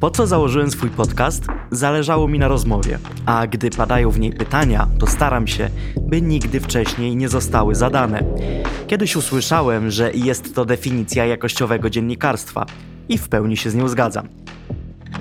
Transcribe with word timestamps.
Po 0.00 0.10
co 0.10 0.26
założyłem 0.26 0.70
swój 0.70 0.90
podcast? 0.90 1.46
Zależało 1.70 2.28
mi 2.28 2.38
na 2.38 2.48
rozmowie, 2.48 2.98
a 3.26 3.46
gdy 3.46 3.70
padają 3.70 4.10
w 4.10 4.20
niej 4.20 4.32
pytania, 4.32 4.88
to 4.98 5.06
staram 5.06 5.46
się, 5.46 5.70
by 6.00 6.22
nigdy 6.22 6.60
wcześniej 6.60 7.16
nie 7.16 7.28
zostały 7.28 7.74
zadane. 7.74 8.24
Kiedyś 8.86 9.16
usłyszałem, 9.16 9.90
że 9.90 10.12
jest 10.12 10.54
to 10.54 10.64
definicja 10.64 11.26
jakościowego 11.26 11.90
dziennikarstwa 11.90 12.66
i 13.08 13.18
w 13.18 13.28
pełni 13.28 13.56
się 13.56 13.70
z 13.70 13.74
nią 13.74 13.88
zgadzam. 13.88 14.28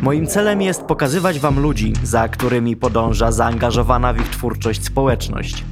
Moim 0.02 0.28
celem 0.28 0.62
jest 0.62 0.82
pokazywać 0.82 1.40
Wam 1.40 1.60
ludzi, 1.60 1.94
za 2.04 2.28
którymi 2.28 2.76
podąża 2.76 3.32
zaangażowana 3.32 4.14
w 4.14 4.20
ich 4.20 4.30
twórczość 4.30 4.86
społeczność. 4.86 5.64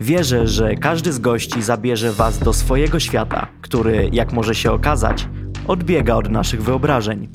Wierzę, 0.00 0.46
że 0.46 0.74
każdy 0.74 1.12
z 1.12 1.18
gości 1.18 1.62
zabierze 1.62 2.12
Was 2.12 2.38
do 2.38 2.52
swojego 2.52 3.00
świata, 3.00 3.46
który, 3.60 4.08
jak 4.12 4.32
może 4.32 4.54
się 4.54 4.72
okazać, 4.72 5.28
odbiega 5.66 6.14
od 6.14 6.30
naszych 6.30 6.62
wyobrażeń. 6.62 7.28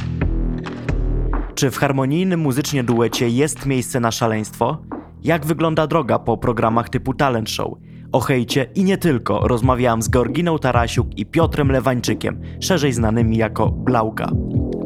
Czy 1.56 1.72
w 1.72 1.78
harmonijnym 1.78 2.40
muzycznie 2.40 2.84
duecie 2.84 3.30
jest 3.30 3.66
miejsce 3.66 4.00
na 4.00 4.12
szaleństwo? 4.12 4.78
Jak 5.24 5.46
wygląda 5.46 5.88
droga 5.88 6.20
po 6.20 6.38
programach 6.38 6.90
typu 6.90 7.14
Talent 7.14 7.50
Show? 7.50 7.74
O 8.12 8.20
hejcie 8.20 8.66
i 8.76 8.84
nie 8.84 8.98
tylko 8.98 9.48
rozmawiałam 9.48 10.02
z 10.02 10.10
Georginą 10.10 10.60
Tarasiuk 10.60 11.18
i 11.18 11.26
Piotrem 11.26 11.72
Lewańczykiem, 11.72 12.42
szerzej 12.60 12.94
znanymi 12.94 13.38
jako 13.38 13.70
Blauka. 13.70 14.32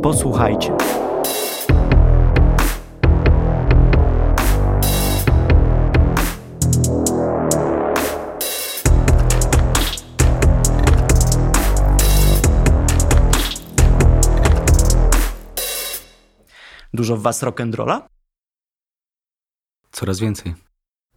Posłuchajcie. 0.03 0.71
Dużo 16.97 17.17
w 17.17 17.21
was 17.21 17.43
rock'n'rolla? 17.43 18.01
Coraz 19.91 20.19
więcej. 20.19 20.53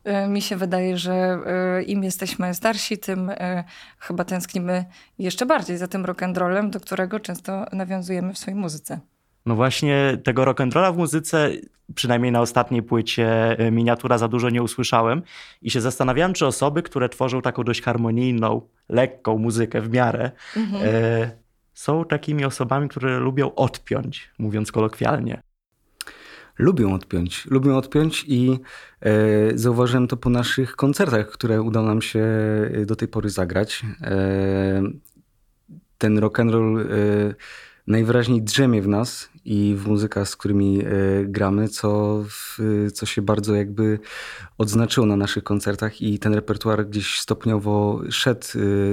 E, 0.04 0.28
mi 0.28 0.42
się 0.42 0.56
wydaje, 0.56 0.98
że 0.98 1.12
e, 1.12 1.82
im 1.82 2.04
jesteśmy 2.04 2.54
starsi, 2.54 2.98
tym 2.98 3.30
e, 3.30 3.64
chyba 3.98 4.24
tęsknimy 4.24 4.84
jeszcze 5.18 5.46
bardziej 5.46 5.76
za 5.76 5.88
tym 5.88 6.04
rock'n'rollem, 6.04 6.70
do 6.70 6.80
którego 6.80 7.20
często 7.20 7.66
nawiązujemy 7.72 8.32
w 8.32 8.38
swojej 8.38 8.60
muzyce. 8.60 9.00
No 9.46 9.54
właśnie 9.54 10.18
tego 10.24 10.44
rock'n'rolla 10.44 10.94
w 10.94 10.96
muzyce, 10.96 11.50
przynajmniej 11.94 12.32
na 12.32 12.40
ostatniej 12.40 12.82
płycie 12.82 13.56
Miniatura 13.72 14.18
za 14.18 14.28
dużo 14.28 14.50
nie 14.50 14.62
usłyszałem 14.62 15.22
i 15.62 15.70
się 15.70 15.80
zastanawiałem, 15.80 16.32
czy 16.32 16.46
osoby, 16.46 16.82
które 16.82 17.08
tworzą 17.08 17.42
taką 17.42 17.64
dość 17.64 17.82
harmonijną, 17.82 18.68
lekką 18.88 19.38
muzykę 19.38 19.80
w 19.80 19.90
miarę, 19.90 20.30
mhm. 20.56 20.82
e, 20.86 21.30
są 21.74 22.04
takimi 22.04 22.44
osobami, 22.44 22.88
które 22.88 23.18
lubią 23.18 23.54
odpiąć, 23.54 24.30
mówiąc 24.38 24.72
kolokwialnie 24.72 25.42
lubią 26.60 26.94
odpiąć. 26.94 27.46
Lubią 27.46 27.76
odpiąć 27.76 28.24
i 28.28 28.58
e, 29.00 29.10
zauważyłem 29.54 30.06
to 30.06 30.16
po 30.16 30.30
naszych 30.30 30.76
koncertach, 30.76 31.30
które 31.30 31.62
udało 31.62 31.86
nam 31.86 32.02
się 32.02 32.20
e, 32.20 32.86
do 32.86 32.96
tej 32.96 33.08
pory 33.08 33.30
zagrać. 33.30 33.82
E, 34.02 34.82
ten 35.98 36.18
rock 36.18 36.40
and 36.40 36.52
roll 36.52 36.80
e, 36.80 36.86
najwyraźniej 37.86 38.42
drzemie 38.42 38.82
w 38.82 38.88
nas 38.88 39.30
i 39.44 39.74
w 39.78 39.86
muzykach, 39.86 40.28
z 40.28 40.36
którymi 40.36 40.80
e, 40.80 40.84
gramy, 41.24 41.68
co, 41.68 42.22
w, 42.28 42.58
co 42.94 43.06
się 43.06 43.22
bardzo 43.22 43.54
jakby 43.54 43.98
odznaczyło 44.58 45.06
na 45.06 45.16
naszych 45.16 45.44
koncertach 45.44 46.02
i 46.02 46.18
ten 46.18 46.34
repertuar 46.34 46.86
gdzieś 46.86 47.20
stopniowo 47.20 48.00
szedł 48.10 48.46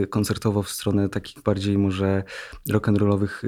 e, 0.03 0.07
koncertowo 0.07 0.63
w 0.63 0.69
stronę 0.69 1.09
takich 1.09 1.43
bardziej 1.43 1.77
może 1.77 2.23
rock'n'rollowych, 2.69 3.47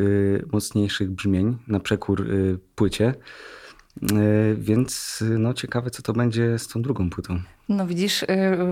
mocniejszych 0.51 1.11
brzmień 1.11 1.57
na 1.67 1.79
przekór 1.79 2.27
płycie. 2.75 3.13
E, 4.03 4.55
więc 4.55 5.23
no, 5.39 5.53
ciekawe, 5.53 5.89
co 5.89 6.01
to 6.01 6.13
będzie 6.13 6.59
z 6.59 6.67
tą 6.67 6.81
drugą 6.81 7.09
płytą. 7.09 7.39
No 7.69 7.87
widzisz, 7.87 8.23
e, 8.23 8.27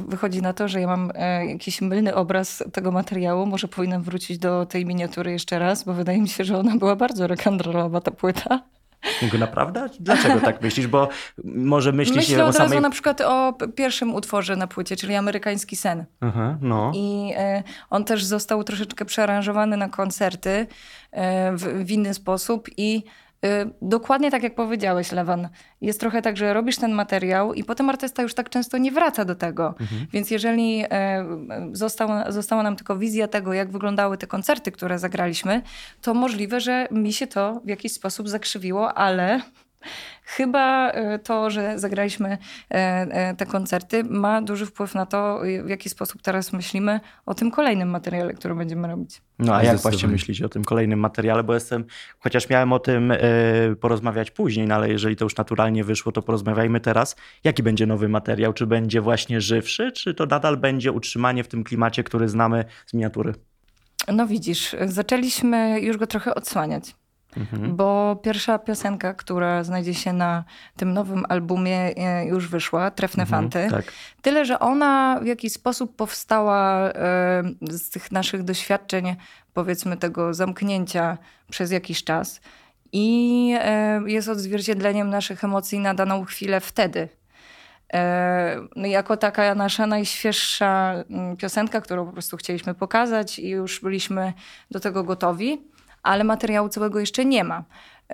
wychodzi 0.07 0.41
na 0.41 0.53
to, 0.53 0.67
że 0.67 0.81
ja 0.81 0.87
mam 0.87 1.11
e, 1.15 1.45
jakiś 1.45 1.81
mylny 1.81 2.15
obraz 2.15 2.63
tego 2.73 2.91
materiału. 2.91 3.45
Może 3.45 3.67
powinnam 3.67 4.03
wrócić 4.03 4.37
do 4.37 4.65
tej 4.65 4.85
miniatury 4.85 5.31
jeszcze 5.31 5.59
raz, 5.59 5.83
bo 5.83 5.93
wydaje 5.93 6.21
mi 6.21 6.29
się, 6.29 6.43
że 6.43 6.57
ona 6.57 6.77
była 6.77 6.95
bardzo 6.95 7.27
rock'n'rollowa, 7.27 8.01
ta 8.01 8.11
płyta. 8.11 8.63
Naprawdę? 9.39 9.89
Dlaczego 9.99 10.39
tak 10.39 10.61
myślisz? 10.61 10.87
Bo 10.87 11.09
może 11.43 11.91
myślisz 11.91 12.17
Myślę 12.17 12.37
nie 12.37 12.43
od 12.43 12.49
o 12.49 12.53
samej... 12.53 12.69
razu 12.69 12.81
na 12.81 12.89
przykład 12.89 13.21
o 13.21 13.53
pierwszym 13.75 14.15
utworze 14.15 14.55
na 14.55 14.67
płycie, 14.67 14.95
czyli 14.95 15.15
Amerykański 15.15 15.75
Sen. 15.75 16.05
Aha, 16.21 16.57
no. 16.61 16.91
I 16.95 17.33
on 17.89 18.03
też 18.03 18.23
został 18.23 18.63
troszeczkę 18.63 19.05
przearanżowany 19.05 19.77
na 19.77 19.89
koncerty 19.89 20.67
w, 21.53 21.83
w 21.85 21.91
inny 21.91 22.13
sposób 22.13 22.69
i 22.77 23.03
dokładnie 23.81 24.31
tak 24.31 24.43
jak 24.43 24.55
powiedziałeś, 24.55 25.11
Lewan. 25.11 25.49
Jest 25.81 25.99
trochę 25.99 26.21
tak, 26.21 26.37
że 26.37 26.53
robisz 26.53 26.77
ten 26.77 26.91
materiał 26.91 27.53
i 27.53 27.63
potem 27.63 27.89
artysta 27.89 28.23
już 28.23 28.33
tak 28.33 28.49
często 28.49 28.77
nie 28.77 28.91
wraca 28.91 29.25
do 29.25 29.35
tego. 29.35 29.75
Mhm. 29.79 30.07
Więc 30.13 30.31
jeżeli 30.31 30.83
e, 30.89 31.25
została, 31.71 32.31
została 32.31 32.63
nam 32.63 32.75
tylko 32.75 32.97
wizja 32.97 33.27
tego, 33.27 33.53
jak 33.53 33.71
wyglądały 33.71 34.17
te 34.17 34.27
koncerty, 34.27 34.71
które 34.71 34.99
zagraliśmy, 34.99 35.61
to 36.01 36.13
możliwe, 36.13 36.61
że 36.61 36.87
mi 36.91 37.13
się 37.13 37.27
to 37.27 37.61
w 37.65 37.67
jakiś 37.67 37.93
sposób 37.93 38.29
zakrzywiło, 38.29 38.93
ale 38.93 39.41
Chyba 40.23 40.91
e, 40.91 41.19
to, 41.19 41.49
że 41.49 41.79
zagraliśmy 41.79 42.29
e, 42.29 42.37
e, 42.71 43.35
te 43.35 43.45
koncerty, 43.45 44.03
ma 44.03 44.41
duży 44.41 44.65
wpływ 44.65 44.95
na 44.95 45.05
to, 45.05 45.41
w 45.63 45.69
jaki 45.69 45.89
sposób 45.89 46.21
teraz 46.21 46.53
myślimy 46.53 46.99
o 47.25 47.33
tym 47.33 47.51
kolejnym 47.51 47.89
materiale, 47.89 48.33
który 48.33 48.55
będziemy 48.55 48.87
robić. 48.87 49.21
No 49.39 49.55
a 49.55 49.63
jak 49.63 49.77
właśnie 49.77 50.09
myślicie 50.09 50.45
o 50.45 50.49
tym 50.49 50.63
kolejnym 50.63 50.99
materiale? 50.99 51.43
Bo 51.43 51.53
jestem, 51.53 51.85
chociaż 52.19 52.49
miałem 52.49 52.73
o 52.73 52.79
tym 52.79 53.13
porozmawiać 53.79 54.31
później, 54.31 54.67
no 54.67 54.75
ale 54.75 54.89
jeżeli 54.89 55.15
to 55.15 55.25
już 55.25 55.35
naturalnie 55.35 55.83
wyszło, 55.83 56.11
to 56.11 56.21
porozmawiajmy 56.21 56.79
teraz. 56.79 57.15
Jaki 57.43 57.63
będzie 57.63 57.85
nowy 57.85 58.09
materiał? 58.09 58.53
Czy 58.53 58.67
będzie 58.67 59.01
właśnie 59.01 59.41
żywszy, 59.41 59.91
czy 59.91 60.13
to 60.13 60.25
nadal 60.25 60.57
będzie 60.57 60.91
utrzymanie 60.91 61.43
w 61.43 61.47
tym 61.47 61.63
klimacie, 61.63 62.03
który 62.03 62.29
znamy 62.29 62.65
z 62.85 62.93
miniatury? 62.93 63.33
No 64.07 64.27
widzisz, 64.27 64.75
zaczęliśmy 64.85 65.81
już 65.81 65.97
go 65.97 66.07
trochę 66.07 66.35
odsłaniać. 66.35 66.95
Mhm. 67.37 67.75
Bo 67.75 68.19
pierwsza 68.23 68.59
piosenka, 68.59 69.13
która 69.13 69.63
znajdzie 69.63 69.93
się 69.93 70.13
na 70.13 70.43
tym 70.75 70.93
nowym 70.93 71.25
albumie, 71.29 71.77
e, 71.77 72.25
już 72.25 72.47
wyszła, 72.47 72.91
Trefne 72.91 73.23
mhm, 73.23 73.41
Fanty. 73.41 73.67
Tak. 73.71 73.93
Tyle, 74.21 74.45
że 74.45 74.59
ona 74.59 75.19
w 75.21 75.25
jakiś 75.25 75.53
sposób 75.53 75.95
powstała 75.95 76.89
e, 76.89 77.43
z 77.61 77.89
tych 77.89 78.11
naszych 78.11 78.43
doświadczeń, 78.43 79.15
powiedzmy, 79.53 79.97
tego 79.97 80.33
zamknięcia 80.33 81.17
przez 81.49 81.71
jakiś 81.71 82.03
czas. 82.03 82.41
I 82.91 83.53
e, 83.59 84.01
jest 84.05 84.29
odzwierciedleniem 84.29 85.09
naszych 85.09 85.43
emocji 85.43 85.79
na 85.79 85.93
daną 85.93 86.25
chwilę 86.25 86.59
wtedy. 86.59 87.09
No 88.75 88.87
jako 88.87 89.17
taka 89.17 89.55
nasza 89.55 89.87
najświeższa 89.87 90.93
mm, 91.09 91.37
piosenka, 91.37 91.81
którą 91.81 92.05
po 92.05 92.11
prostu 92.11 92.37
chcieliśmy 92.37 92.73
pokazać 92.73 93.39
i 93.39 93.49
już 93.49 93.79
byliśmy 93.79 94.33
do 94.71 94.79
tego 94.79 95.03
gotowi 95.03 95.61
ale 96.07 96.23
materiału 96.23 96.69
całego 96.69 96.99
jeszcze 96.99 97.25
nie 97.25 97.43
ma. 97.43 97.63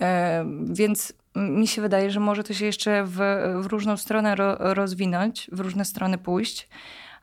E, 0.01 0.45
więc 0.65 1.13
mi 1.35 1.67
się 1.67 1.81
wydaje, 1.81 2.11
że 2.11 2.19
może 2.19 2.43
to 2.43 2.53
się 2.53 2.65
jeszcze 2.65 3.03
w, 3.03 3.17
w 3.61 3.65
różną 3.65 3.97
stronę 3.97 4.35
ro, 4.35 4.55
rozwinąć, 4.59 5.49
w 5.51 5.59
różne 5.59 5.85
strony 5.85 6.17
pójść 6.17 6.69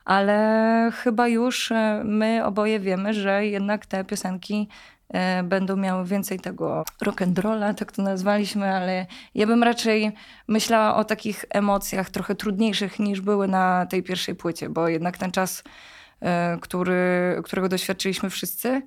ale 0.05 0.91
chyba 0.95 1.27
już 1.27 1.71
e, 1.71 2.01
my 2.05 2.45
oboje 2.45 2.79
wiemy, 2.79 3.13
że 3.13 3.45
jednak 3.45 3.85
te 3.85 4.03
piosenki 4.03 4.67
e, 5.09 5.43
będą 5.43 5.75
miały 5.75 6.05
więcej 6.05 6.39
tego 6.39 6.83
rock'n'rolla, 7.05 7.73
tak 7.73 7.91
to 7.91 8.01
nazwaliśmy, 8.01 8.75
ale 8.75 9.05
ja 9.35 9.47
bym 9.47 9.63
raczej 9.63 10.11
myślała 10.47 10.95
o 10.95 11.03
takich 11.03 11.45
emocjach 11.49 12.09
trochę 12.09 12.35
trudniejszych 12.35 12.99
niż 12.99 13.21
były 13.21 13.47
na 13.47 13.85
tej 13.85 14.03
pierwszej 14.03 14.35
płycie, 14.35 14.69
bo 14.69 14.87
jednak 14.87 15.17
ten 15.17 15.31
czas, 15.31 15.63
który, 16.61 17.41
którego 17.43 17.69
doświadczyliśmy 17.69 18.29
wszyscy, 18.29 18.81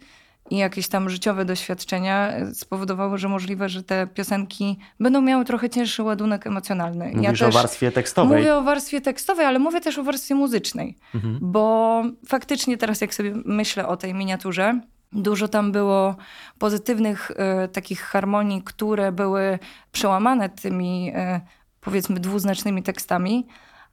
i 0.51 0.57
jakieś 0.57 0.89
tam 0.89 1.11
życiowe 1.11 1.45
doświadczenia 1.45 2.29
e, 2.29 2.55
spowodowały, 2.55 3.19
że 3.19 3.29
możliwe, 3.29 3.69
że 3.69 3.83
te 3.83 4.07
piosenki 4.07 4.79
będą 5.01 5.21
miały 5.21 5.45
trochę 5.45 5.71
cięższy 5.71 6.03
ładunek 6.03 6.47
emocjonalny. 6.47 7.13
Mówisz 7.15 7.41
ja 7.41 7.49
o 7.49 7.51
warstwie 7.51 7.93
tekstowej. 7.93 8.39
Mówię 8.39 8.55
o 8.55 8.63
warstwie 8.63 9.01
tekstowej, 9.01 9.47
ale 9.47 9.59
mówię 9.59 9.81
też 9.81 9.99
o 9.99 10.05
warstwie 10.05 10.35
muzycznej, 10.35 10.97
mhm. 11.15 11.39
bo 11.41 12.03
faktycznie 12.27 12.77
teraz 12.77 13.01
jak 13.01 13.15
sobie 13.15 13.33
myślę 13.45 13.89
o 13.89 13.97
tej 13.97 14.15
miniaturze, 14.15 14.81
Dużo 15.15 15.49
tam 15.49 15.73
było 15.73 16.17
pozytywnych 16.59 17.31
y, 17.31 17.69
takich 17.69 18.01
harmonii, 18.01 18.63
które 18.63 19.13
były 19.13 19.59
przełamane 19.93 20.49
tymi 20.49 21.13
y, 21.37 21.41
powiedzmy 21.81 22.21
dwuznacznymi 22.21 22.83
tekstami, 22.83 23.47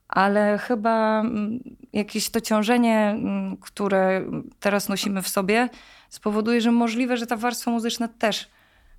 ale 0.08 0.58
chyba 0.58 1.20
mm, 1.20 1.60
jakieś 1.92 2.30
to 2.30 2.40
ciążenie, 2.40 2.98
mm, 2.98 3.56
które 3.56 4.24
teraz 4.60 4.88
nosimy 4.88 5.22
w 5.22 5.28
sobie, 5.28 5.68
spowoduje, 6.12 6.60
że 6.60 6.72
możliwe, 6.72 7.16
że 7.16 7.26
ta 7.26 7.36
warstwa 7.36 7.70
muzyczna 7.70 8.08
też 8.08 8.48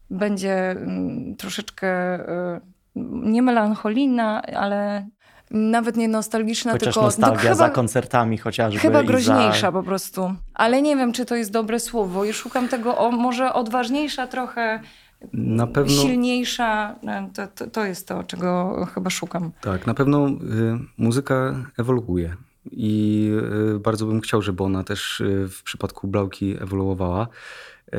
będzie 0.09 0.71
mm, 0.71 1.35
troszeczkę 1.35 1.87
e, 1.87 2.61
nie 2.95 3.41
melancholijna, 3.41 4.41
ale 4.41 5.07
nawet 5.51 5.97
nie 5.97 6.07
nostalgiczna, 6.07 6.71
Chociaż 6.71 6.93
tylko... 6.93 7.01
nostalgia 7.01 7.41
chyba, 7.41 7.55
za 7.55 7.69
koncertami 7.69 8.37
chociażby. 8.37 8.79
Chyba 8.79 9.03
groźniejsza 9.03 9.67
za... 9.67 9.71
po 9.71 9.83
prostu. 9.83 10.33
Ale 10.53 10.81
nie 10.81 10.95
wiem, 10.95 11.13
czy 11.13 11.25
to 11.25 11.35
jest 11.35 11.51
dobre 11.51 11.79
słowo. 11.79 12.25
I 12.25 12.33
szukam 12.33 12.67
tego 12.67 12.97
o, 12.97 13.11
może 13.11 13.53
odważniejsza 13.53 14.27
trochę 14.27 14.79
na 15.33 15.67
pewno, 15.67 16.01
silniejsza. 16.01 16.95
To, 17.33 17.47
to, 17.47 17.67
to, 17.67 17.85
jest 17.85 18.07
to, 18.07 18.23
czego 18.23 18.75
chyba 18.93 19.09
szukam. 19.09 19.51
Tak, 19.61 19.87
na 19.87 19.93
pewno 19.93 20.27
y, 20.27 20.33
muzyka 20.97 21.55
ewoluuje. 21.77 22.35
I 22.71 23.29
y, 23.75 23.79
bardzo 23.79 24.05
bym 24.05 24.21
chciał, 24.21 24.41
żeby 24.41 24.63
ona 24.63 24.83
też 24.83 25.21
y, 25.21 25.47
w 25.49 25.63
przypadku 25.63 26.07
Blauki 26.07 26.55
ewoluowała. 26.59 27.27
E, 27.93 27.97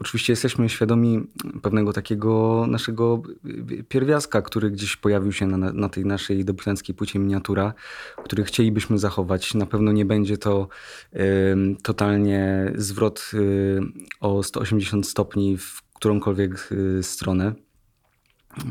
oczywiście 0.00 0.32
jesteśmy 0.32 0.68
świadomi 0.68 1.26
pewnego 1.62 1.92
takiego 1.92 2.64
naszego 2.68 3.22
pierwiastka, 3.88 4.42
który 4.42 4.70
gdzieś 4.70 4.96
pojawił 4.96 5.32
się 5.32 5.46
na, 5.46 5.72
na 5.72 5.88
tej 5.88 6.04
naszej 6.04 6.44
debiutanckiej 6.44 6.94
płycie 6.94 7.18
miniatura, 7.18 7.74
który 8.24 8.44
chcielibyśmy 8.44 8.98
zachować. 8.98 9.54
Na 9.54 9.66
pewno 9.66 9.92
nie 9.92 10.04
będzie 10.04 10.38
to 10.38 10.68
totalnie 11.82 12.72
zwrot 12.74 13.30
y, 13.34 13.80
o 14.20 14.42
180 14.42 15.06
stopni 15.06 15.56
w 15.58 15.82
którąkolwiek 15.94 16.68
y, 16.72 17.02
stronę. 17.02 17.52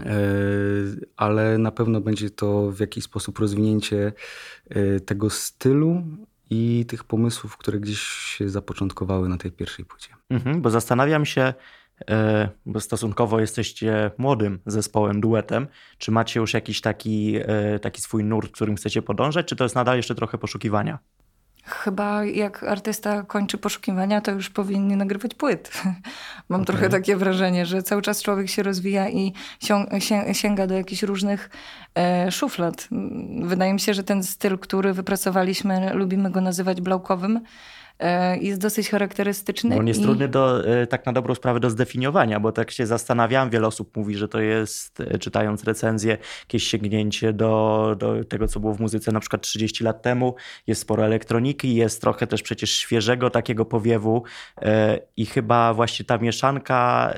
E, 0.05 0.19
ale 1.17 1.57
na 1.57 1.71
pewno 1.71 2.01
będzie 2.01 2.29
to 2.29 2.71
w 2.71 2.79
jakiś 2.79 3.03
sposób 3.03 3.39
rozwinięcie 3.39 4.13
y, 4.75 4.99
tego 4.99 5.29
stylu, 5.29 6.03
i 6.49 6.85
tych 6.87 7.03
pomysłów, 7.03 7.57
które 7.57 7.79
gdzieś 7.79 7.99
się 7.99 8.49
zapoczątkowały 8.49 9.29
na 9.29 9.37
tej 9.37 9.51
pierwszej 9.51 9.85
płycie. 9.85 10.09
Mhm, 10.29 10.61
bo 10.61 10.69
zastanawiam 10.69 11.25
się, 11.25 11.53
e, 12.09 12.49
bo 12.65 12.79
stosunkowo 12.79 13.39
jesteście 13.39 14.11
młodym 14.17 14.59
zespołem, 14.65 15.21
duetem, 15.21 15.67
czy 15.97 16.11
macie 16.11 16.39
już 16.39 16.53
jakiś 16.53 16.81
taki, 16.81 17.35
e, 17.35 17.79
taki 17.79 18.01
swój 18.01 18.23
nurt, 18.23 18.51
którym 18.51 18.75
chcecie 18.75 19.01
podążać, 19.01 19.47
czy 19.47 19.55
to 19.55 19.63
jest 19.63 19.75
nadal 19.75 19.97
jeszcze 19.97 20.15
trochę 20.15 20.37
poszukiwania? 20.37 20.99
Chyba 21.65 22.25
jak 22.25 22.63
artysta 22.63 23.23
kończy 23.23 23.57
poszukiwania, 23.57 24.21
to 24.21 24.31
już 24.31 24.49
powinien 24.49 24.97
nagrywać 24.97 25.33
płyt. 25.33 25.71
Mam 26.49 26.61
okay. 26.61 26.65
trochę 26.65 26.89
takie 26.89 27.17
wrażenie, 27.17 27.65
że 27.65 27.83
cały 27.83 28.01
czas 28.01 28.21
człowiek 28.21 28.49
się 28.49 28.63
rozwija 28.63 29.09
i 29.09 29.33
sięga 30.33 30.67
do 30.67 30.73
jakichś 30.73 31.03
różnych 31.03 31.49
e, 31.95 32.31
szuflad. 32.31 32.87
Wydaje 33.41 33.73
mi 33.73 33.79
się, 33.79 33.93
że 33.93 34.03
ten 34.03 34.23
styl, 34.23 34.57
który 34.57 34.93
wypracowaliśmy, 34.93 35.93
lubimy 35.93 36.31
go 36.31 36.41
nazywać 36.41 36.81
blałkowym, 36.81 37.39
jest 38.41 38.61
dosyć 38.61 38.89
charakterystyczny. 38.89 39.77
On 39.77 39.87
jest 39.87 39.99
i... 39.99 40.03
trudny 40.03 40.27
do, 40.27 40.67
e, 40.67 40.87
tak 40.87 41.05
na 41.05 41.13
dobrą 41.13 41.35
sprawę 41.35 41.59
do 41.59 41.69
zdefiniowania, 41.69 42.39
bo 42.39 42.51
tak 42.51 42.71
się 42.71 42.85
zastanawiałem, 42.85 43.49
wiele 43.49 43.67
osób 43.67 43.97
mówi, 43.97 44.15
że 44.15 44.27
to 44.27 44.39
jest, 44.39 44.99
e, 44.99 45.17
czytając 45.17 45.63
recenzję, 45.63 46.17
jakieś 46.41 46.63
sięgnięcie 46.63 47.33
do, 47.33 47.95
do 47.99 48.23
tego, 48.23 48.47
co 48.47 48.59
było 48.59 48.73
w 48.73 48.79
muzyce 48.79 49.11
na 49.11 49.19
przykład 49.19 49.41
30 49.41 49.83
lat 49.83 50.01
temu. 50.01 50.35
Jest 50.67 50.81
sporo 50.81 51.05
elektroniki, 51.05 51.75
jest 51.75 52.01
trochę 52.01 52.27
też 52.27 52.41
przecież 52.41 52.71
świeżego 52.71 53.29
takiego 53.29 53.65
powiewu 53.65 54.23
i 55.17 55.25
chyba 55.25 55.73
właśnie 55.73 56.05
ta 56.05 56.17
mieszanka 56.17 57.13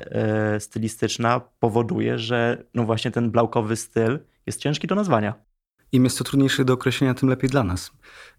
stylistyczna 0.58 1.40
powoduje, 1.60 2.18
że 2.18 2.64
no 2.74 2.84
właśnie 2.84 3.10
ten 3.10 3.30
blaukowy 3.30 3.76
styl 3.76 4.18
jest 4.46 4.60
ciężki 4.60 4.86
do 4.86 4.94
nazwania. 4.94 5.47
Im 5.92 6.04
jest 6.04 6.18
to 6.18 6.24
trudniejsze 6.24 6.64
do 6.64 6.72
określenia, 6.72 7.14
tym 7.14 7.28
lepiej 7.28 7.50
dla 7.50 7.64
nas. 7.64 7.90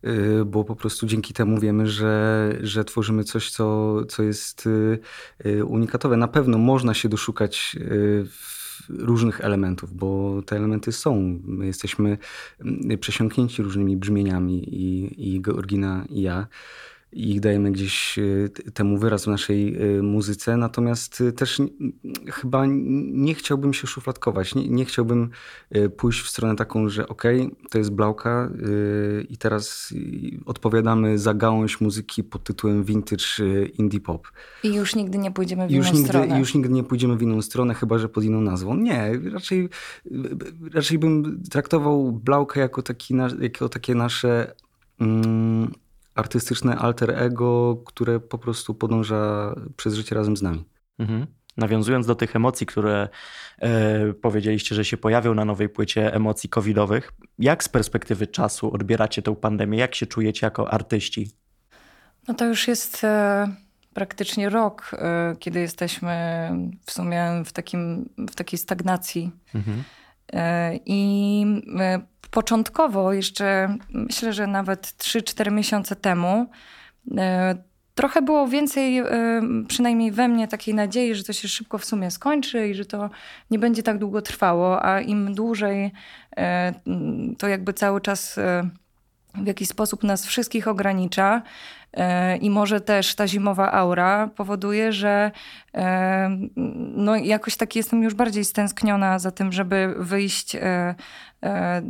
Y, 0.08 0.46
bo 0.46 0.64
po 0.64 0.76
prostu 0.76 1.06
dzięki 1.06 1.34
temu 1.34 1.60
wiemy, 1.60 1.88
że, 1.88 2.56
że 2.62 2.86
tworzymy 2.86 3.24
coś, 3.24 3.52
co, 3.52 3.96
co 4.06 4.24
jest 4.24 4.68
y, 4.68 5.00
y, 5.46 5.66
unikatowe. 5.66 6.18
Na 6.18 6.28
pewno 6.28 6.58
można 6.58 6.94
się 6.94 7.10
doszukać 7.10 7.76
różnych 8.90 9.42
elementów, 9.42 9.94
bo 9.94 10.42
te 10.46 10.56
elementy 10.56 10.92
są. 10.92 11.40
My 11.44 11.66
jesteśmy 11.66 12.18
przesiąknięci 13.00 13.64
różnymi 13.64 13.98
brzmieniami 13.98 14.76
i, 14.76 15.36
i 15.36 15.42
Georgina 15.42 16.06
i 16.10 16.22
ja 16.22 16.48
i 17.12 17.40
dajemy 17.40 17.72
gdzieś 17.72 18.18
y, 18.18 18.50
temu 18.74 18.98
wyraz 18.98 19.24
w 19.24 19.28
naszej 19.28 19.84
y, 19.98 20.04
muzyce. 20.04 20.58
Natomiast 20.58 21.22
y, 21.22 21.32
też 21.32 21.62
chyba 22.32 22.66
nie 23.12 23.34
chciałbym 23.34 23.74
się 23.74 23.88
szufladkować. 23.88 24.56
Nie, 24.56 24.70
nie 24.70 24.86
chciałbym 24.86 25.30
pójść 25.98 26.22
w 26.22 26.30
stronę 26.30 26.56
taką, 26.56 26.90
że 26.90 27.08
okej, 27.08 27.42
okay, 27.42 27.70
to 27.70 27.78
jest 27.78 27.92
Blauka 27.92 28.52
i 29.30 29.38
teraz 29.38 29.94
odpowiadamy 30.46 31.18
za 31.20 31.34
gałąź 31.34 31.82
muzyki 31.82 32.24
pod 32.24 32.44
tytułem 32.44 32.84
vintage 32.84 33.26
indie 33.78 34.00
pop. 34.00 34.28
I 34.64 34.74
już 34.74 34.96
nigdy 34.96 35.18
nie 35.18 35.32
pójdziemy 35.32 35.68
w 35.68 35.72
inną 35.72 35.78
już 35.78 35.92
nigdy, 35.94 36.08
stronę. 36.08 36.40
Już 36.40 36.54
nigdy 36.54 36.74
nie 36.74 36.84
pójdziemy 36.84 37.18
w 37.18 37.22
inną 37.22 37.42
stronę, 37.42 37.74
chyba 37.74 37.98
że 37.98 38.10
pod 38.10 38.24
inną 38.24 38.42
nazwą. 38.42 38.76
Nie, 38.76 39.12
raczej, 39.34 39.70
raczej 40.74 41.00
bym 41.00 41.44
traktował 41.52 42.12
Blaukę 42.12 42.60
jako, 42.60 42.82
taki, 42.82 43.16
jako 43.42 43.70
takie 43.70 43.96
nasze... 43.96 44.54
Artystyczne 46.20 46.76
alter 46.76 47.12
ego, 47.12 47.82
które 47.86 48.20
po 48.20 48.38
prostu 48.38 48.74
podąża 48.74 49.56
przez 49.76 49.94
życie 49.94 50.16
razem 50.16 50.38
z 50.38 50.42
nami. 50.42 50.66
Mhm. 51.00 51.28
Nawiązując 51.58 52.08
do 52.08 52.16
tych 52.16 52.36
emocji, 52.36 52.66
które 52.68 53.10
e, 53.60 54.14
powiedzieliście, 54.14 54.76
że 54.76 54.86
się 54.86 54.98
pojawią 54.98 55.34
na 55.34 55.46
nowej 55.46 55.70
płycie 55.70 56.14
emocji 56.14 56.50
covidowych, 56.50 57.12
jak 57.40 57.64
z 57.64 57.70
perspektywy 57.70 58.28
czasu 58.28 58.74
odbieracie 58.74 59.22
tę 59.22 59.36
pandemię? 59.36 59.78
Jak 59.78 59.96
się 59.96 60.06
czujecie 60.06 60.46
jako 60.46 60.74
artyści? 60.74 61.32
No 62.28 62.34
to 62.34 62.46
już 62.46 62.68
jest 62.68 63.04
e, 63.04 63.48
praktycznie 63.94 64.50
rok, 64.50 64.92
e, 64.94 65.36
kiedy 65.40 65.60
jesteśmy 65.60 66.16
w 66.86 66.92
sumie 66.92 67.44
w, 67.46 67.52
takim, 67.52 68.10
w 68.18 68.36
takiej 68.36 68.60
stagnacji. 68.60 69.32
Mhm. 69.56 69.84
E, 70.34 70.80
I 70.86 71.46
e, 71.80 72.00
początkowo, 72.32 73.14
jeszcze 73.14 73.78
myślę, 73.90 74.34
że 74.34 74.48
nawet 74.48 74.88
3-4 74.98 75.52
miesiące 75.52 75.96
temu, 75.96 76.50
e, 77.18 77.56
trochę 77.96 78.22
było 78.22 78.48
więcej, 78.48 79.04
przynajmniej 79.68 80.12
we 80.12 80.28
mnie, 80.28 80.48
takiej 80.48 80.74
nadziei, 80.74 81.16
że 81.16 81.24
to 81.24 81.34
się 81.34 81.48
szybko 81.48 81.78
w 81.78 81.86
sumie 81.86 82.12
skończy 82.12 82.68
i 82.68 82.74
że 82.74 82.86
to 82.86 83.10
nie 83.52 83.60
będzie 83.60 83.84
tak 83.84 83.98
długo 83.98 84.22
trwało, 84.22 84.86
a 84.86 85.02
im 85.02 85.36
dłużej 85.36 85.92
to 87.38 87.48
jakby 87.48 87.74
cały 87.74 88.02
czas 88.02 88.40
w 89.36 89.48
jakiś 89.48 89.70
sposób 89.70 90.04
nas 90.04 90.26
wszystkich 90.26 90.68
ogranicza. 90.68 91.42
I 92.42 92.50
może 92.50 92.82
też 92.82 93.16
ta 93.16 93.28
zimowa 93.28 93.72
aura 93.72 94.30
powoduje, 94.36 94.92
że 94.92 95.32
no 96.96 97.16
jakoś 97.16 97.56
tak 97.56 97.76
jestem 97.76 98.04
już 98.04 98.14
bardziej 98.14 98.46
stęskniona 98.46 99.20
za 99.20 99.32
tym, 99.32 99.52
żeby 99.52 99.96
wyjść 99.98 100.56
E, 101.44 101.82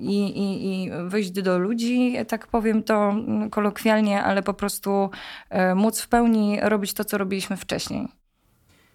i, 0.00 0.24
i, 0.24 0.84
i 0.84 0.90
wyjść 1.06 1.30
do 1.30 1.58
ludzi, 1.58 2.16
tak 2.28 2.46
powiem 2.46 2.82
to 2.82 3.14
kolokwialnie, 3.50 4.22
ale 4.22 4.42
po 4.42 4.54
prostu 4.54 5.10
e, 5.50 5.74
móc 5.74 6.00
w 6.00 6.08
pełni 6.08 6.58
robić 6.62 6.94
to, 6.94 7.04
co 7.04 7.18
robiliśmy 7.18 7.56
wcześniej. 7.56 8.08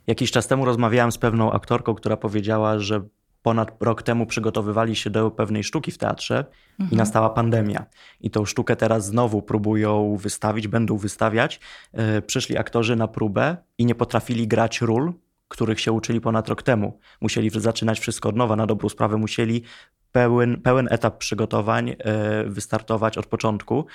Jakiś 0.07 0.31
czas 0.31 0.47
temu 0.47 0.65
rozmawiałem 0.65 1.11
z 1.11 1.17
pewną 1.17 1.51
aktorką, 1.51 1.95
która 1.95 2.17
powiedziała, 2.17 2.79
że 2.79 3.01
ponad 3.47 3.71
rok 3.79 4.03
temu 4.03 4.25
przygotowywali 4.25 4.95
się 4.95 5.09
do 5.09 5.31
pewnej 5.31 5.63
sztuki 5.63 5.91
w 5.91 5.97
teatrze 5.97 6.45
mhm. 6.79 6.91
i 6.91 6.95
nastała 6.95 7.29
pandemia. 7.29 7.85
I 8.21 8.29
tą 8.29 8.45
sztukę 8.45 8.75
teraz 8.75 9.05
znowu 9.05 9.41
próbują 9.41 10.17
wystawić, 10.17 10.67
będą 10.67 10.97
wystawiać. 10.97 11.59
E, 11.93 12.21
przyszli 12.21 12.57
aktorzy 12.57 12.95
na 12.95 13.07
próbę 13.07 13.57
i 13.77 13.85
nie 13.85 13.95
potrafili 13.95 14.47
grać 14.47 14.81
ról, 14.81 15.13
których 15.47 15.79
się 15.79 15.91
uczyli 15.91 16.21
ponad 16.21 16.49
rok 16.49 16.63
temu. 16.63 16.99
Musieli 17.21 17.49
zaczynać 17.49 17.99
wszystko 17.99 18.29
od 18.29 18.35
nowa, 18.35 18.55
na 18.55 18.65
dobrą 18.65 18.89
sprawę 18.89 19.17
musieli 19.17 19.63
pełen, 20.11 20.61
pełen 20.61 20.87
etap 20.91 21.17
przygotowań 21.17 21.89
e, 21.89 22.43
wystartować 22.43 23.17
od 23.17 23.25
początku. 23.25 23.85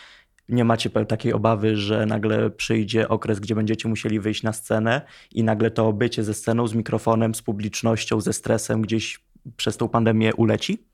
Nie 0.48 0.64
macie 0.64 0.90
takiej 0.90 1.32
obawy, 1.32 1.76
że 1.76 2.06
nagle 2.06 2.50
przyjdzie 2.50 3.08
okres, 3.08 3.40
gdzie 3.40 3.54
będziecie 3.54 3.88
musieli 3.88 4.20
wyjść 4.20 4.42
na 4.42 4.52
scenę 4.52 5.02
i 5.32 5.44
nagle 5.44 5.70
to 5.70 5.92
bycie 5.92 6.24
ze 6.24 6.34
sceną, 6.34 6.66
z 6.66 6.74
mikrofonem, 6.74 7.34
z 7.34 7.42
publicznością, 7.42 8.20
ze 8.20 8.32
stresem 8.32 8.82
gdzieś 8.82 9.31
przez 9.56 9.76
tą 9.76 9.88
pandemię 9.88 10.34
uleci? 10.34 10.86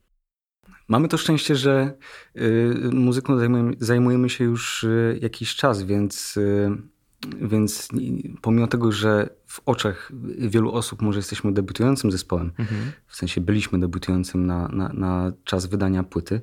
Mamy 0.87 1.07
to 1.07 1.17
szczęście, 1.17 1.55
że 1.55 1.97
y, 2.37 2.89
muzyką 2.91 3.37
zajmujemy, 3.37 3.73
zajmujemy, 3.79 4.29
się 4.29 4.43
już 4.43 4.83
y, 4.83 5.19
jakiś 5.21 5.55
czas, 5.55 5.83
więc 5.83 6.37
y, 6.37 6.71
więc 7.41 7.89
pomimo 8.41 8.67
tego, 8.67 8.91
że 8.91 9.29
w 9.47 9.61
oczach 9.65 10.11
wielu 10.37 10.71
osób 10.71 11.01
może 11.01 11.19
jesteśmy 11.19 11.53
debiutującym 11.53 12.11
zespołem, 12.11 12.51
mhm. 12.59 12.91
w 13.07 13.15
sensie 13.15 13.41
byliśmy 13.41 13.79
debiutującym 13.79 14.45
na, 14.45 14.67
na, 14.67 14.93
na 14.93 15.31
czas 15.43 15.65
wydania 15.65 16.03
płyty, 16.03 16.41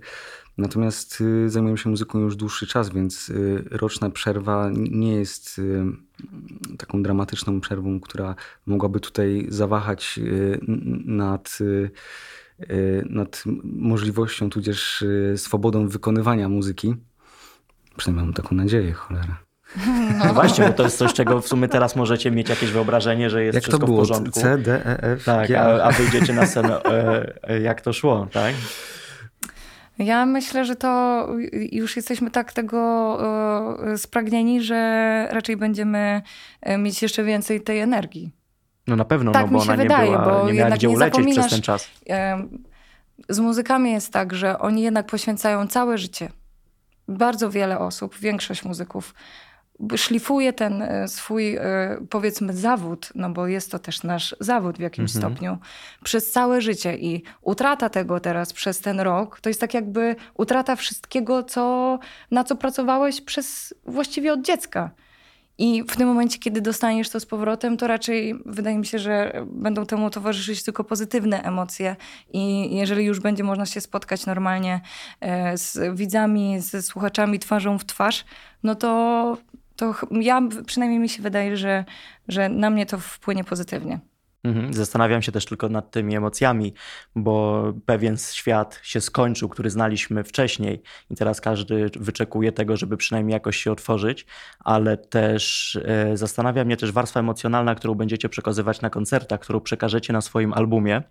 natomiast 0.58 1.20
y, 1.20 1.50
zajmujemy 1.50 1.78
się 1.78 1.90
muzyką 1.90 2.18
już 2.18 2.36
dłuższy 2.36 2.66
czas, 2.66 2.88
więc 2.88 3.28
y, 3.28 3.64
roczna 3.70 4.10
przerwa 4.10 4.70
nie 4.72 5.14
jest 5.14 5.58
y, 5.58 5.84
taką 6.78 7.02
dramatyczną 7.02 7.60
przerwą, 7.60 8.00
która 8.00 8.34
mogłaby 8.66 9.00
tutaj 9.00 9.46
zawahać 9.48 10.20
nad, 11.04 11.58
nad 13.10 13.44
możliwością, 13.64 14.50
tudzież 14.50 15.04
swobodą 15.36 15.88
wykonywania 15.88 16.48
muzyki. 16.48 16.94
Przynajmniej 17.96 18.26
mam 18.26 18.34
taką 18.34 18.56
nadzieję, 18.56 18.92
cholera. 18.92 19.46
No. 20.24 20.34
właśnie, 20.34 20.64
bo 20.66 20.72
to 20.72 20.82
jest 20.82 20.98
coś, 20.98 21.14
czego 21.14 21.40
w 21.40 21.48
sumie 21.48 21.68
teraz 21.68 21.96
możecie 21.96 22.30
mieć 22.30 22.48
jakieś 22.48 22.70
wyobrażenie, 22.70 23.30
że 23.30 23.44
jest 23.44 23.54
jak 23.54 23.62
wszystko 23.62 23.80
to 23.80 23.86
było? 23.86 23.98
w 24.04 24.08
porządku. 24.08 24.40
C, 24.40 24.58
D, 24.58 24.86
E, 24.86 25.02
F, 25.02 25.24
Tak, 25.24 25.50
a, 25.50 25.84
a 25.84 25.92
wyjdziecie 25.92 26.32
na 26.32 26.46
scenę, 26.46 26.82
e, 26.82 27.34
e, 27.42 27.60
jak 27.60 27.80
to 27.80 27.92
szło, 27.92 28.28
tak? 28.32 28.54
Ja 29.98 30.26
myślę, 30.26 30.64
że 30.64 30.76
to 30.76 31.26
już 31.72 31.96
jesteśmy 31.96 32.30
tak 32.30 32.52
tego 32.52 33.18
spragnieni, 33.96 34.62
że 34.62 35.28
raczej 35.30 35.56
będziemy 35.56 36.22
mieć 36.78 37.02
jeszcze 37.02 37.24
więcej 37.24 37.60
tej 37.60 37.80
energii. 37.80 38.30
No 38.86 38.96
na 38.96 39.04
pewno, 39.04 39.32
tak 39.32 39.42
no 39.42 39.48
bo 39.52 39.58
mi 39.58 39.64
się 39.64 39.72
ona 39.72 39.82
wydaje, 39.82 40.10
nie, 40.10 40.18
była, 40.18 40.40
bo 40.40 40.46
nie 40.46 40.52
miała 40.52 40.70
gdzie 40.70 40.88
nie 40.88 40.94
ulecieć 40.94 41.26
przez 41.32 41.50
ten 41.50 41.62
czas. 41.62 41.90
Z 43.28 43.38
muzykami 43.38 43.92
jest 43.92 44.12
tak, 44.12 44.34
że 44.34 44.58
oni 44.58 44.82
jednak 44.82 45.06
poświęcają 45.06 45.66
całe 45.66 45.98
życie. 45.98 46.28
Bardzo 47.08 47.50
wiele 47.50 47.78
osób, 47.78 48.18
większość 48.18 48.64
muzyków 48.64 49.14
szlifuje 49.96 50.52
ten 50.52 50.82
e, 50.82 51.08
swój, 51.08 51.56
e, 51.56 51.98
powiedzmy, 52.10 52.52
zawód, 52.52 53.12
no 53.14 53.30
bo 53.30 53.46
jest 53.46 53.70
to 53.70 53.78
też 53.78 54.02
nasz 54.02 54.36
zawód 54.40 54.76
w 54.76 54.80
jakimś 54.80 55.16
mhm. 55.16 55.32
stopniu, 55.32 55.58
przez 56.04 56.30
całe 56.30 56.60
życie. 56.60 56.96
I 56.96 57.22
utrata 57.42 57.88
tego 57.88 58.20
teraz 58.20 58.52
przez 58.52 58.80
ten 58.80 59.00
rok, 59.00 59.40
to 59.40 59.50
jest 59.50 59.60
tak 59.60 59.74
jakby 59.74 60.16
utrata 60.34 60.76
wszystkiego, 60.76 61.42
co, 61.42 61.98
na 62.30 62.44
co 62.44 62.56
pracowałeś 62.56 63.20
przez 63.20 63.74
właściwie 63.86 64.32
od 64.32 64.42
dziecka. 64.42 64.90
I 65.58 65.82
w 65.88 65.96
tym 65.96 66.08
momencie, 66.08 66.38
kiedy 66.38 66.60
dostaniesz 66.60 67.10
to 67.10 67.20
z 67.20 67.26
powrotem, 67.26 67.76
to 67.76 67.86
raczej 67.86 68.34
wydaje 68.46 68.78
mi 68.78 68.86
się, 68.86 68.98
że 68.98 69.44
będą 69.46 69.86
temu 69.86 70.10
towarzyszyć 70.10 70.62
tylko 70.62 70.84
pozytywne 70.84 71.42
emocje. 71.42 71.96
I 72.32 72.74
jeżeli 72.76 73.04
już 73.04 73.20
będzie 73.20 73.44
można 73.44 73.66
się 73.66 73.80
spotkać 73.80 74.26
normalnie 74.26 74.80
e, 75.20 75.58
z 75.58 75.96
widzami, 75.96 76.60
ze 76.60 76.82
słuchaczami 76.82 77.38
twarzą 77.38 77.78
w 77.78 77.84
twarz, 77.84 78.24
no 78.62 78.74
to, 78.74 79.36
to 79.76 79.94
ja 80.10 80.42
przynajmniej 80.66 81.00
mi 81.00 81.08
się 81.08 81.22
wydaje, 81.22 81.56
że, 81.56 81.84
że 82.28 82.48
na 82.48 82.70
mnie 82.70 82.86
to 82.86 82.98
wpłynie 82.98 83.44
pozytywnie. 83.44 84.00
Mhm. 84.46 84.74
Zastanawiam 84.74 85.22
się 85.22 85.32
też 85.32 85.44
tylko 85.44 85.68
nad 85.68 85.90
tymi 85.90 86.16
emocjami, 86.16 86.72
bo 87.16 87.64
pewien 87.86 88.16
świat 88.16 88.80
się 88.82 89.00
skończył, 89.00 89.48
który 89.48 89.70
znaliśmy 89.70 90.24
wcześniej, 90.24 90.82
i 91.10 91.14
teraz 91.14 91.40
każdy 91.40 91.90
wyczekuje 92.00 92.52
tego, 92.52 92.76
żeby 92.76 92.96
przynajmniej 92.96 93.32
jakoś 93.32 93.56
się 93.56 93.72
otworzyć, 93.72 94.26
ale 94.60 94.96
też 94.96 95.76
e, 95.84 96.16
zastanawia 96.16 96.64
mnie 96.64 96.76
też 96.76 96.92
warstwa 96.92 97.20
emocjonalna, 97.20 97.74
którą 97.74 97.94
będziecie 97.94 98.28
przekazywać 98.28 98.80
na 98.80 98.90
koncertach, 98.90 99.40
którą 99.40 99.60
przekażecie 99.60 100.12
na 100.12 100.20
swoim 100.20 100.52
albumie, 100.52 101.02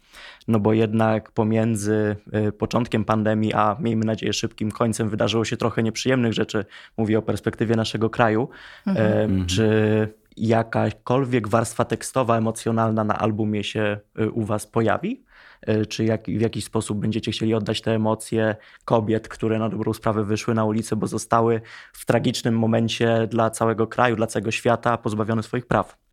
no 0.48 0.60
bo 0.60 0.74
jednak 0.74 1.32
pomiędzy 1.32 2.16
e, 2.32 2.52
początkiem 2.52 3.06
pandemii, 3.06 3.54
a 3.54 3.78
miejmy 3.80 4.06
nadzieję 4.06 4.34
szybkim 4.34 4.72
końcem, 4.72 5.10
wydarzyło 5.10 5.46
się 5.46 5.58
trochę 5.58 5.84
nieprzyjemnych 5.84 6.34
rzeczy. 6.34 6.66
Mówię 6.98 7.20
o 7.20 7.22
perspektywie 7.22 7.76
naszego 7.76 8.10
kraju. 8.10 8.50
Mhm. 8.88 9.42
E, 9.42 9.46
czy 9.46 10.25
jakakolwiek 10.38 11.48
warstwa 11.48 11.86
tekstowa, 11.86 12.38
emocjonalna 12.38 13.04
na 13.04 13.20
albumie 13.20 13.64
się 13.64 14.00
y, 14.20 14.32
u 14.32 14.44
Was 14.44 14.68
pojawi? 14.68 15.26
Y, 15.70 15.86
czy 15.86 16.06
jak, 16.06 16.26
w 16.28 16.42
jakiś 16.42 16.66
sposób 16.66 17.00
będziecie 17.00 17.32
chcieli 17.32 17.54
oddać 17.54 17.82
te 17.82 17.92
emocje 17.92 18.56
kobiet, 18.86 19.28
które 19.28 19.60
na 19.60 19.70
dobrą 19.70 19.94
sprawę 19.94 20.24
wyszły 20.24 20.54
na 20.54 20.66
ulicę, 20.66 20.96
bo 20.96 21.08
zostały 21.08 21.62
w 21.94 22.06
tragicznym 22.06 22.60
momencie 22.60 23.28
dla 23.28 23.50
całego 23.50 23.88
kraju, 23.88 24.16
dla 24.16 24.28
całego 24.28 24.52
świata 24.52 24.98
pozbawione 24.98 25.44
swoich 25.44 25.66
praw? 25.66 26.05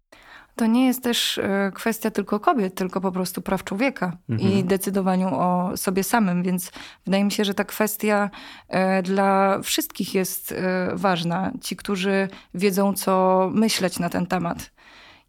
To 0.56 0.66
nie 0.66 0.86
jest 0.86 1.02
też 1.02 1.38
e, 1.38 1.72
kwestia 1.74 2.10
tylko 2.10 2.40
kobiet, 2.40 2.74
tylko 2.74 3.00
po 3.00 3.12
prostu 3.12 3.42
praw 3.42 3.64
człowieka 3.64 4.16
mhm. 4.28 4.52
i 4.52 4.64
decydowaniu 4.64 5.28
o 5.28 5.76
sobie 5.76 6.04
samym. 6.04 6.42
Więc 6.42 6.72
wydaje 7.04 7.24
mi 7.24 7.32
się, 7.32 7.44
że 7.44 7.54
ta 7.54 7.64
kwestia 7.64 8.30
e, 8.68 9.02
dla 9.02 9.60
wszystkich 9.62 10.14
jest 10.14 10.52
e, 10.52 10.90
ważna. 10.94 11.52
Ci, 11.60 11.76
którzy 11.76 12.28
wiedzą, 12.54 12.94
co 12.94 13.50
myśleć 13.54 13.98
na 13.98 14.08
ten 14.08 14.26
temat. 14.26 14.70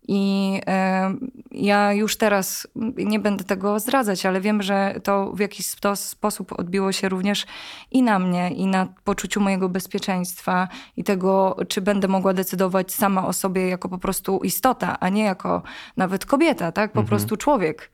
I 0.07 0.62
e, 0.67 1.13
ja 1.51 1.93
już 1.93 2.17
teraz 2.17 2.67
nie 2.98 3.19
będę 3.19 3.43
tego 3.43 3.79
zdradzać, 3.79 4.25
ale 4.25 4.41
wiem, 4.41 4.62
że 4.62 5.00
to 5.03 5.31
w 5.31 5.39
jakiś 5.39 5.65
sposób 5.95 6.60
odbiło 6.60 6.91
się 6.91 7.10
również 7.10 7.45
i 7.91 8.03
na 8.03 8.19
mnie, 8.19 8.51
i 8.51 8.67
na 8.67 8.88
poczuciu 9.03 9.41
mojego 9.41 9.69
bezpieczeństwa, 9.69 10.67
i 10.98 11.03
tego, 11.03 11.57
czy 11.67 11.81
będę 11.81 12.07
mogła 12.07 12.33
decydować 12.33 12.93
sama 12.93 13.27
o 13.27 13.33
sobie 13.33 13.67
jako 13.67 13.89
po 13.89 13.98
prostu 13.98 14.39
istota, 14.43 15.00
a 15.00 15.10
nie 15.10 15.24
jako 15.24 15.63
nawet 15.98 16.25
kobieta, 16.25 16.72
tak? 16.72 16.91
Po 16.91 17.00
mhm. 17.00 17.07
prostu 17.07 17.38
człowiek. 17.38 17.91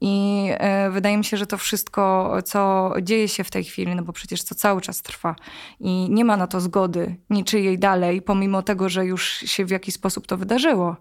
I 0.00 0.46
e, 0.50 0.90
wydaje 0.90 1.16
mi 1.16 1.24
się, 1.24 1.36
że 1.36 1.46
to 1.46 1.58
wszystko, 1.58 2.36
co 2.44 2.92
dzieje 3.02 3.28
się 3.28 3.44
w 3.44 3.50
tej 3.50 3.64
chwili, 3.64 3.94
no 3.94 4.02
bo 4.02 4.12
przecież 4.12 4.44
to 4.44 4.54
cały 4.54 4.80
czas 4.80 5.02
trwa 5.02 5.36
i 5.80 6.06
nie 6.10 6.24
ma 6.24 6.36
na 6.36 6.46
to 6.46 6.60
zgody 6.60 7.16
niczyjej 7.30 7.78
dalej, 7.78 8.22
pomimo 8.22 8.62
tego, 8.62 8.88
że 8.88 9.06
już 9.06 9.28
się 9.28 9.64
w 9.64 9.70
jakiś 9.70 9.94
sposób 9.94 10.26
to 10.26 10.36
wydarzyło. 10.36 10.96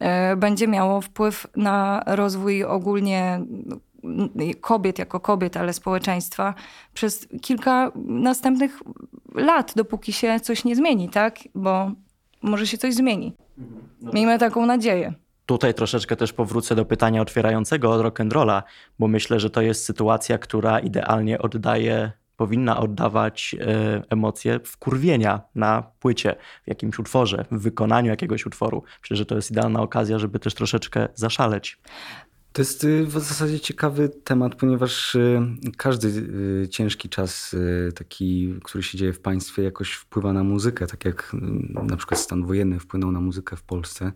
E, 0.00 0.36
będzie 0.36 0.68
miało 0.68 1.00
wpływ 1.00 1.46
na 1.56 2.02
rozwój 2.06 2.64
ogólnie 2.64 3.40
kobiet 4.60 4.98
jako 4.98 5.20
kobiet, 5.20 5.56
ale 5.56 5.72
społeczeństwa 5.72 6.54
przez 6.94 7.28
kilka 7.42 7.92
następnych 8.04 8.82
lat, 9.34 9.72
dopóki 9.76 10.12
się 10.12 10.40
coś 10.40 10.64
nie 10.64 10.76
zmieni, 10.76 11.08
tak? 11.08 11.38
Bo 11.54 11.90
może 12.42 12.66
się 12.66 12.78
coś 12.78 12.94
zmieni. 12.94 13.36
Mhm. 13.58 14.14
Miejmy 14.14 14.38
taką 14.38 14.66
nadzieję. 14.66 15.14
Tutaj 15.46 15.74
troszeczkę 15.74 16.16
też 16.16 16.32
powrócę 16.32 16.74
do 16.74 16.84
pytania 16.84 17.22
otwierającego 17.22 17.92
od 17.92 18.00
rock'n'rolla, 18.00 18.62
bo 18.98 19.08
myślę, 19.08 19.40
że 19.40 19.50
to 19.50 19.60
jest 19.60 19.84
sytuacja, 19.84 20.38
która 20.38 20.78
idealnie 20.78 21.38
oddaje 21.38 22.12
powinna 22.36 22.80
oddawać 22.80 23.56
e, 23.60 24.02
emocje 24.10 24.60
wkurwienia 24.64 25.40
na 25.54 25.82
płycie, 26.00 26.36
w 26.64 26.68
jakimś 26.68 26.98
utworze, 26.98 27.44
w 27.50 27.62
wykonaniu 27.62 28.10
jakiegoś 28.10 28.46
utworu. 28.46 28.82
Myślę, 29.02 29.16
że 29.16 29.26
to 29.26 29.34
jest 29.36 29.50
idealna 29.50 29.82
okazja, 29.82 30.18
żeby 30.18 30.38
też 30.38 30.54
troszeczkę 30.54 31.08
zaszaleć. 31.14 31.78
To 32.54 32.62
jest 32.62 32.84
y, 32.84 33.06
w 33.06 33.12
zasadzie 33.12 33.60
ciekawy 33.60 34.08
temat, 34.08 34.54
ponieważ 34.54 35.14
y, 35.14 35.40
każdy 35.76 36.08
y, 36.64 36.68
ciężki 36.68 37.08
czas, 37.08 37.56
taki, 37.94 38.54
który 38.64 38.84
się 38.84 38.98
dzieje 38.98 39.12
w 39.12 39.20
państwie, 39.20 39.62
jakoś 39.62 39.92
wpływa 39.92 40.32
na 40.32 40.44
muzykę, 40.44 40.86
tak 40.86 41.04
jak 41.04 41.36
na 41.82 41.96
przykład 41.96 42.20
stan 42.20 42.46
wojenny 42.46 42.80
wpłynął 42.80 43.12
na 43.12 43.20
muzykę 43.20 43.56
w 43.56 43.62
Polsce. 43.62 44.12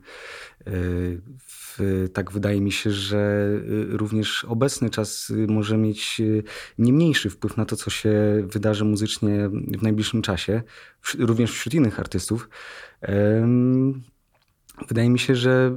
Tak 2.13 2.33
wydaje 2.33 2.61
mi 2.61 2.73
się, 2.73 2.91
że 2.91 3.51
również 3.89 4.45
obecny 4.45 4.91
czas 4.91 5.33
może 5.49 5.77
mieć 5.77 6.21
nie 6.79 6.93
mniejszy 6.93 7.31
wpływ 7.31 7.57
na 7.57 7.65
to, 7.65 7.77
co 7.77 7.91
się 7.91 8.13
wydarzy 8.43 8.85
muzycznie 8.85 9.49
w 9.79 9.83
najbliższym 9.83 10.23
czasie, 10.23 10.63
również 11.19 11.53
wśród 11.53 11.75
innych 11.75 12.01
artystów. 12.01 12.49
Wydaje 14.89 15.11
mi 15.11 15.19
się, 15.19 15.37
że 15.37 15.73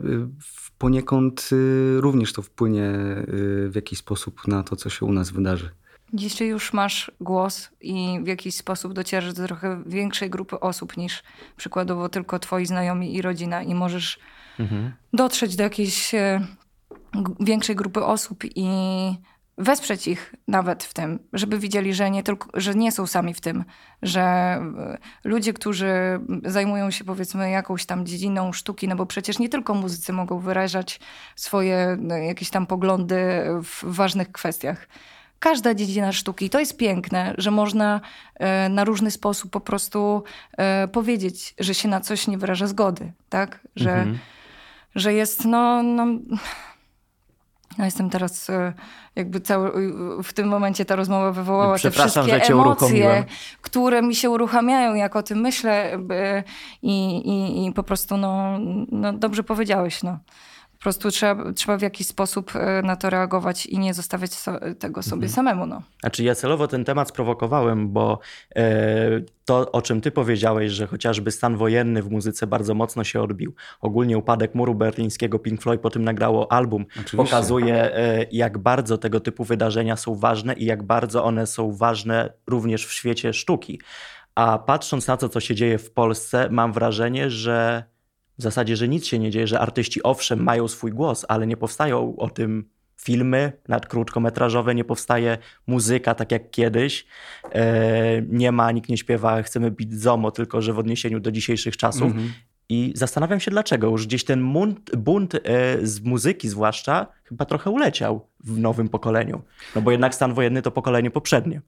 poniekąd 0.78 1.50
y, 1.52 2.02
również 2.02 2.34
to 2.34 2.42
wpłynie 2.42 2.84
y, 2.84 3.70
w 3.70 3.76
jakiś 3.76 4.00
sposób 4.00 4.48
na 4.48 4.64
to, 4.64 4.76
co 4.76 4.90
się 4.90 5.06
u 5.06 5.14
nas 5.14 5.32
wydarzy. 5.32 5.70
Dzisiaj 6.14 6.48
już 6.48 6.74
masz 6.74 7.12
głos 7.20 7.70
i 7.82 8.20
w 8.24 8.28
jakiś 8.28 8.56
sposób 8.56 8.94
docierasz 8.94 9.34
do 9.34 9.48
trochę 9.48 9.84
większej 9.86 10.30
grupy 10.30 10.60
osób 10.60 10.98
niż 10.98 11.24
przykładowo 11.58 12.10
tylko 12.10 12.40
twoi 12.40 12.66
znajomi 12.66 13.16
i 13.16 13.22
rodzina 13.22 13.64
i 13.64 13.76
możesz 13.76 14.20
mhm. 14.60 14.92
dotrzeć 15.14 15.56
do 15.56 15.64
jakiejś 15.64 16.12
większej 17.40 17.76
grupy 17.76 18.04
osób 18.06 18.44
i 18.56 18.68
wesprzeć 19.62 20.08
ich 20.08 20.36
nawet 20.48 20.84
w 20.84 20.94
tym, 20.94 21.20
żeby 21.34 21.60
widzieli, 21.60 21.94
że 21.94 22.12
nie, 22.12 22.24
tylko, 22.24 22.50
że 22.54 22.76
nie 22.76 22.92
są 22.92 23.08
sami 23.08 23.34
w 23.34 23.42
tym, 23.42 23.64
że 24.02 24.22
e, 24.22 24.98
ludzie, 25.24 25.54
którzy 25.54 26.20
zajmują 26.46 26.92
się 26.92 27.04
powiedzmy 27.04 27.50
jakąś 27.50 27.86
tam 27.86 28.06
dziedziną 28.06 28.54
sztuki, 28.54 28.88
no 28.88 28.96
bo 28.96 29.06
przecież 29.06 29.40
nie 29.40 29.50
tylko 29.50 29.74
muzycy 29.74 30.14
mogą 30.14 30.40
wyrażać 30.40 31.00
swoje 31.36 31.98
no, 32.00 32.16
jakieś 32.16 32.50
tam 32.50 32.68
poglądy 32.68 33.18
w 33.64 33.84
ważnych 33.84 34.32
kwestiach. 34.32 34.88
Każda 35.40 35.74
dziedzina 35.74 36.12
sztuki, 36.12 36.50
to 36.50 36.60
jest 36.60 36.78
piękne, 36.78 37.34
że 37.38 37.52
można 37.52 38.02
e, 38.36 38.70
na 38.70 38.84
różny 38.84 39.12
sposób 39.12 39.52
po 39.52 39.60
prostu 39.60 40.24
e, 40.58 40.88
powiedzieć, 40.88 41.54
że 41.60 41.74
się 41.74 41.88
na 41.88 42.02
coś 42.02 42.28
nie 42.28 42.38
wyraża 42.38 42.68
zgody, 42.68 43.12
tak? 43.30 43.60
Że, 43.76 43.94
mhm. 43.94 44.20
że 44.96 45.14
jest 45.14 45.46
no, 45.46 45.84
no 45.84 46.08
ja 47.78 47.86
jestem 47.86 48.10
teraz 48.10 48.50
e, 48.50 48.74
jakby 49.16 49.42
cały, 49.42 49.72
w 50.24 50.34
tym 50.34 50.48
momencie 50.48 50.86
ta 50.86 50.96
rozmowa 50.96 51.32
wywołała 51.32 51.80
te 51.80 51.92
wszystkie 51.92 52.54
emocje, 52.54 53.26
które 53.62 54.02
mi 54.02 54.16
się 54.16 54.30
uruchamiają, 54.30 54.96
jak 54.96 55.16
o 55.16 55.24
tym 55.24 55.42
myślę 55.42 55.98
i, 56.82 57.18
i, 57.18 57.66
i 57.66 57.74
po 57.74 57.84
prostu 57.84 58.18
no, 58.18 58.58
no 58.92 59.14
dobrze 59.14 59.44
powiedziałeś. 59.44 60.04
No. 60.04 60.18
Po 60.82 60.84
prostu 60.84 61.12
trzeba, 61.12 61.54
trzeba 61.54 61.78
w 61.78 61.82
jakiś 61.82 62.08
sposób 62.08 62.56
e, 62.56 62.82
na 62.82 62.96
to 62.96 63.10
reagować 63.10 63.66
i 63.66 63.80
nie 63.80 63.94
zostawiać 63.94 64.34
so, 64.34 64.60
tego 64.80 65.04
sobie 65.04 65.26
mhm. 65.26 65.34
samemu. 65.34 65.66
No. 65.66 65.82
Znaczy 66.00 66.24
ja 66.24 66.36
celowo 66.36 66.68
ten 66.68 66.86
temat 66.86 67.10
sprowokowałem, 67.10 67.90
bo 67.90 68.20
e, 68.56 69.22
to, 69.46 69.72
o 69.72 69.82
czym 69.82 70.02
ty 70.02 70.12
powiedziałeś, 70.12 70.72
że 70.72 70.88
chociażby 70.88 71.32
stan 71.32 71.58
wojenny 71.58 72.04
w 72.04 72.12
muzyce 72.12 72.48
bardzo 72.48 72.74
mocno 72.74 73.04
się 73.04 73.22
odbił. 73.22 73.54
Ogólnie 73.82 74.18
upadek 74.18 74.56
muru 74.56 74.76
berlińskiego 74.76 75.40
Pink 75.40 75.62
Floyd 75.62 75.82
po 75.82 75.90
tym 75.90 76.04
nagrało 76.04 76.52
album. 76.52 76.86
Oczywiście. 76.92 77.18
Pokazuje, 77.18 77.96
e, 77.96 78.26
jak 78.32 78.58
bardzo 78.58 78.98
tego 78.98 79.20
typu 79.20 79.44
wydarzenia 79.44 79.96
są 79.96 80.16
ważne 80.16 80.54
i 80.54 80.66
jak 80.66 80.84
bardzo 80.84 81.24
one 81.24 81.48
są 81.48 81.72
ważne 81.72 82.34
również 82.48 82.86
w 82.86 82.92
świecie 82.92 83.34
sztuki. 83.34 83.80
A 84.36 84.60
patrząc 84.60 85.08
na 85.08 85.18
to, 85.18 85.30
co 85.30 85.40
się 85.40 85.56
dzieje 85.56 85.78
w 85.78 85.92
Polsce, 85.92 86.48
mam 86.52 86.74
wrażenie, 86.74 87.30
że 87.30 87.91
w 88.42 88.44
zasadzie, 88.44 88.76
że 88.76 88.88
nic 88.88 89.06
się 89.06 89.20
nie 89.20 89.32
dzieje, 89.32 89.48
że 89.48 89.60
artyści 89.60 90.04
owszem 90.04 90.44
mają 90.44 90.68
swój 90.68 90.92
głos, 90.92 91.26
ale 91.28 91.48
nie 91.48 91.58
powstają 91.58 92.16
o 92.18 92.30
tym 92.30 92.70
filmy 93.02 93.52
nad 93.68 93.88
krótkometrażowe, 93.88 94.76
nie 94.76 94.84
powstaje 94.84 95.38
muzyka 95.68 96.16
tak 96.16 96.32
jak 96.32 96.52
kiedyś. 96.52 97.06
E, 97.52 98.22
nie 98.22 98.52
ma, 98.52 98.72
nikt 98.72 98.90
nie 98.90 98.98
śpiewa 98.98 99.44
chcemy 99.44 99.72
bić 99.72 99.94
zomo, 99.94 100.32
tylko 100.32 100.62
że 100.62 100.74
w 100.74 100.80
odniesieniu 100.80 101.20
do 101.20 101.32
dzisiejszych 101.32 101.78
czasów. 101.78 102.12
Mm 102.12 102.18
-hmm. 102.18 102.30
I 102.70 102.94
zastanawiam 102.96 103.40
się 103.40 103.52
dlaczego. 103.52 103.90
Już 103.90 104.08
gdzieś 104.08 104.24
ten 104.24 104.54
bunt, 104.54 104.96
bunt 104.96 105.34
z 105.84 106.02
muzyki 106.02 106.50
zwłaszcza 106.50 107.08
chyba 107.24 107.46
trochę 107.46 107.70
uleciał 107.70 108.28
w 108.44 108.60
nowym 108.60 108.90
pokoleniu. 108.90 109.42
No 109.76 109.82
bo 109.82 109.92
jednak 109.92 110.16
stan 110.16 110.34
wojenny 110.34 110.62
to 110.62 110.72
pokolenie 110.72 111.12
poprzednie. 111.12 111.62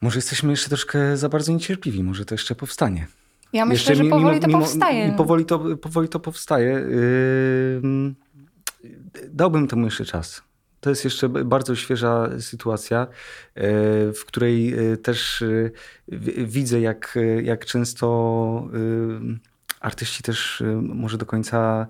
Może 0.00 0.18
jesteśmy 0.18 0.50
jeszcze 0.50 0.68
troszkę 0.68 1.16
za 1.16 1.28
bardzo 1.28 1.52
niecierpliwi, 1.52 2.02
może 2.02 2.24
to 2.24 2.34
jeszcze 2.34 2.54
powstanie. 2.54 3.06
Ja 3.52 3.66
myślę, 3.66 3.92
jeszcze, 3.92 4.04
że 4.04 4.10
powoli 4.10 4.34
mimo, 4.34 4.40
to 4.40 4.46
mimo, 4.46 4.58
powstaje. 4.58 5.12
Powoli 5.16 5.44
to, 5.44 5.76
powoli 5.76 6.08
to 6.08 6.20
powstaje. 6.20 6.70
Yy, 6.70 8.14
dałbym 9.28 9.68
temu 9.68 9.84
jeszcze 9.84 10.04
czas. 10.04 10.42
To 10.80 10.90
jest 10.90 11.04
jeszcze 11.04 11.28
bardzo 11.28 11.76
świeża 11.76 12.40
sytuacja, 12.40 13.06
yy, 13.56 13.62
w 14.12 14.24
której 14.26 14.66
yy, 14.66 14.96
też 14.96 15.44
widzę, 16.38 16.80
jak, 16.80 17.18
jak 17.42 17.66
często 17.66 18.68
artyści 19.80 20.22
też 20.22 20.62
może 20.82 21.18
do 21.18 21.26
końca 21.26 21.86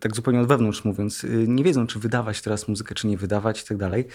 tak 0.00 0.16
zupełnie 0.16 0.40
od 0.40 0.48
wewnątrz 0.48 0.84
mówiąc, 0.84 1.26
nie 1.46 1.64
wiedzą, 1.64 1.86
czy 1.86 1.98
wydawać 1.98 2.42
teraz 2.42 2.68
muzykę, 2.68 2.94
czy 2.94 3.06
nie 3.06 3.16
wydawać 3.16 3.62
i 3.62 3.66
tak 3.66 3.76
dalej. 3.76 4.06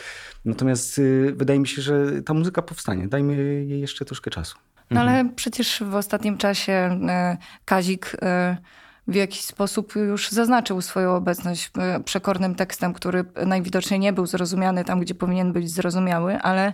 Natomiast 0.46 1.02
wydaje 1.34 1.60
mi 1.60 1.68
się, 1.68 1.82
że 1.82 2.22
ta 2.22 2.34
muzyka 2.34 2.62
powstanie. 2.62 3.08
Dajmy 3.08 3.36
jej 3.64 3.80
jeszcze 3.80 4.06
troszkę 4.06 4.32
czasu. 4.32 4.58
No 4.92 5.02
ale 5.02 5.12
mhm. 5.12 5.36
przecież 5.36 5.84
w 5.84 5.96
ostatnim 5.96 6.38
czasie 6.38 6.72
e, 7.08 7.38
Kazik 7.66 8.18
e, 8.22 8.58
w 9.08 9.16
jakiś 9.16 9.42
sposób 9.42 9.96
już 9.96 10.30
zaznaczył 10.30 10.82
swoją 10.82 11.16
obecność 11.16 11.72
e, 11.78 12.00
przekornym 12.00 12.56
tekstem, 12.56 12.94
który 12.94 13.26
najwidoczniej 13.46 14.00
nie 14.00 14.14
był 14.14 14.26
zrozumiany 14.26 14.86
tam, 14.86 15.00
gdzie 15.00 15.16
powinien 15.16 15.54
być 15.54 15.72
zrozumiały, 15.72 16.38
ale 16.42 16.74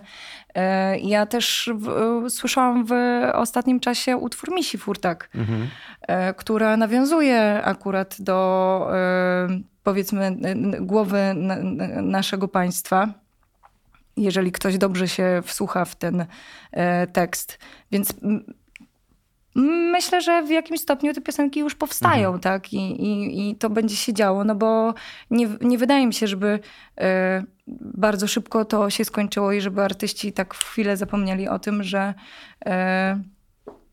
ja 1.02 1.26
też 1.26 1.70
w, 1.74 2.30
słyszałam 2.30 2.84
w 2.86 2.92
ostatnim 3.32 3.80
czasie 3.80 4.16
utwór 4.16 4.54
Misi 4.54 4.78
Furtak, 4.78 5.30
mhm. 5.34 5.68
która 6.36 6.76
nawiązuje 6.76 7.60
akurat 7.64 8.16
do 8.18 8.88
powiedzmy 9.82 10.36
głowy 10.80 11.34
naszego 12.02 12.48
państwa 12.48 13.23
jeżeli 14.16 14.52
ktoś 14.52 14.78
dobrze 14.78 15.08
się 15.08 15.42
wsłucha 15.44 15.84
w 15.84 15.96
ten 15.96 16.26
e, 16.72 17.06
tekst. 17.06 17.58
Więc 17.92 18.14
myślę, 19.92 20.22
że 20.22 20.42
w 20.42 20.50
jakimś 20.50 20.80
stopniu 20.80 21.14
te 21.14 21.20
piosenki 21.20 21.60
już 21.60 21.74
powstają, 21.74 22.28
mhm. 22.28 22.40
tak? 22.40 22.72
I, 22.72 22.76
i, 22.76 23.50
I 23.50 23.56
to 23.56 23.70
będzie 23.70 23.96
się 23.96 24.12
działo, 24.12 24.44
no 24.44 24.54
bo 24.54 24.94
nie, 25.30 25.48
nie 25.60 25.78
wydaje 25.78 26.06
mi 26.06 26.14
się, 26.14 26.26
żeby 26.26 26.58
e, 27.00 27.44
bardzo 27.80 28.26
szybko 28.26 28.64
to 28.64 28.90
się 28.90 29.04
skończyło 29.04 29.52
i 29.52 29.60
żeby 29.60 29.82
artyści 29.82 30.32
tak 30.32 30.54
w 30.54 30.64
chwilę 30.64 30.96
zapomnieli 30.96 31.48
o 31.48 31.58
tym, 31.58 31.82
że 31.82 32.14
e, 32.66 33.20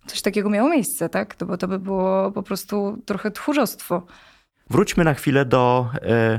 coś 0.05 0.21
takiego 0.21 0.49
miało 0.49 0.69
miejsce, 0.69 1.09
tak? 1.09 1.35
To, 1.35 1.45
bo 1.45 1.57
to 1.57 1.67
by 1.67 1.79
było 1.79 2.31
po 2.31 2.43
prostu 2.43 3.01
trochę 3.05 3.31
tchórzostwo. 3.31 4.05
Wróćmy 4.69 5.03
na 5.03 5.13
chwilę 5.13 5.45
do, 5.45 5.89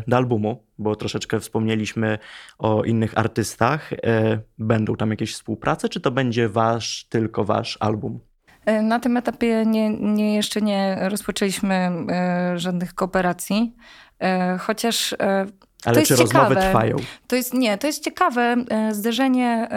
do 0.09 0.17
albumu, 0.17 0.65
bo 0.83 0.97
troszeczkę 0.97 1.41
wspomnieliśmy 1.41 2.19
o 2.59 2.85
innych 2.85 3.19
artystach. 3.19 3.93
E, 3.93 4.39
będą 4.59 4.97
tam 4.97 5.11
jakieś 5.11 5.35
współprace, 5.35 5.89
czy 5.89 6.01
to 6.01 6.11
będzie 6.11 6.49
wasz, 6.49 7.05
tylko 7.09 7.45
wasz 7.45 7.79
album? 7.81 8.21
E, 8.67 8.83
na 8.83 9.01
tym 9.01 9.17
etapie 9.17 9.67
nie, 9.67 9.91
nie, 9.91 10.35
jeszcze 10.35 10.63
nie 10.63 10.99
rozpoczęliśmy 11.01 11.91
żadnych 12.57 12.95
kooperacji, 12.95 13.75
chociaż 14.61 15.15
ale 15.85 16.01
to 16.01 16.07
czy 16.07 16.17
rozmowy 16.17 16.57
trwają? 16.57 16.97
To 17.27 17.37
jest, 17.37 17.55
nie, 17.55 17.79
to 17.79 17.87
jest 17.87 18.05
ciekawe 18.05 18.57
zderzenie 18.91 19.69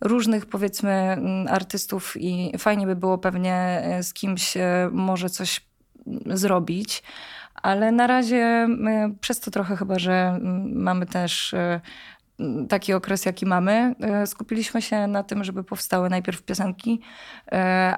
różnych 0.00 0.46
powiedzmy 0.46 1.16
artystów 1.48 2.14
i 2.16 2.52
fajnie 2.58 2.86
by 2.86 2.96
było 2.96 3.18
pewnie 3.18 3.82
z 4.02 4.12
kimś 4.12 4.54
może 4.92 5.30
coś 5.30 5.60
zrobić 6.26 7.02
ale 7.64 7.92
na 7.92 8.06
razie 8.06 8.68
przez 9.20 9.40
to 9.40 9.50
trochę 9.50 9.76
chyba, 9.76 9.98
że 9.98 10.38
mamy 10.74 11.06
też 11.06 11.54
e, 11.54 11.80
taki 12.68 12.92
okres, 12.92 13.24
jaki 13.24 13.46
mamy, 13.46 13.94
e, 14.00 14.26
skupiliśmy 14.26 14.82
się 14.82 15.06
na 15.06 15.22
tym, 15.22 15.44
żeby 15.44 15.64
powstały 15.64 16.10
najpierw 16.10 16.42
piosenki, 16.42 17.00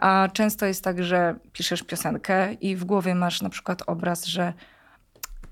a 0.01 0.29
często 0.33 0.67
jest 0.67 0.85
tak, 0.85 1.03
że 1.03 1.35
piszesz 1.53 1.83
piosenkę 1.83 2.53
i 2.53 2.77
w 2.77 2.85
głowie 2.85 3.15
masz 3.15 3.43
na 3.43 3.49
przykład 3.49 3.83
obraz, 3.87 4.27
że 4.27 4.53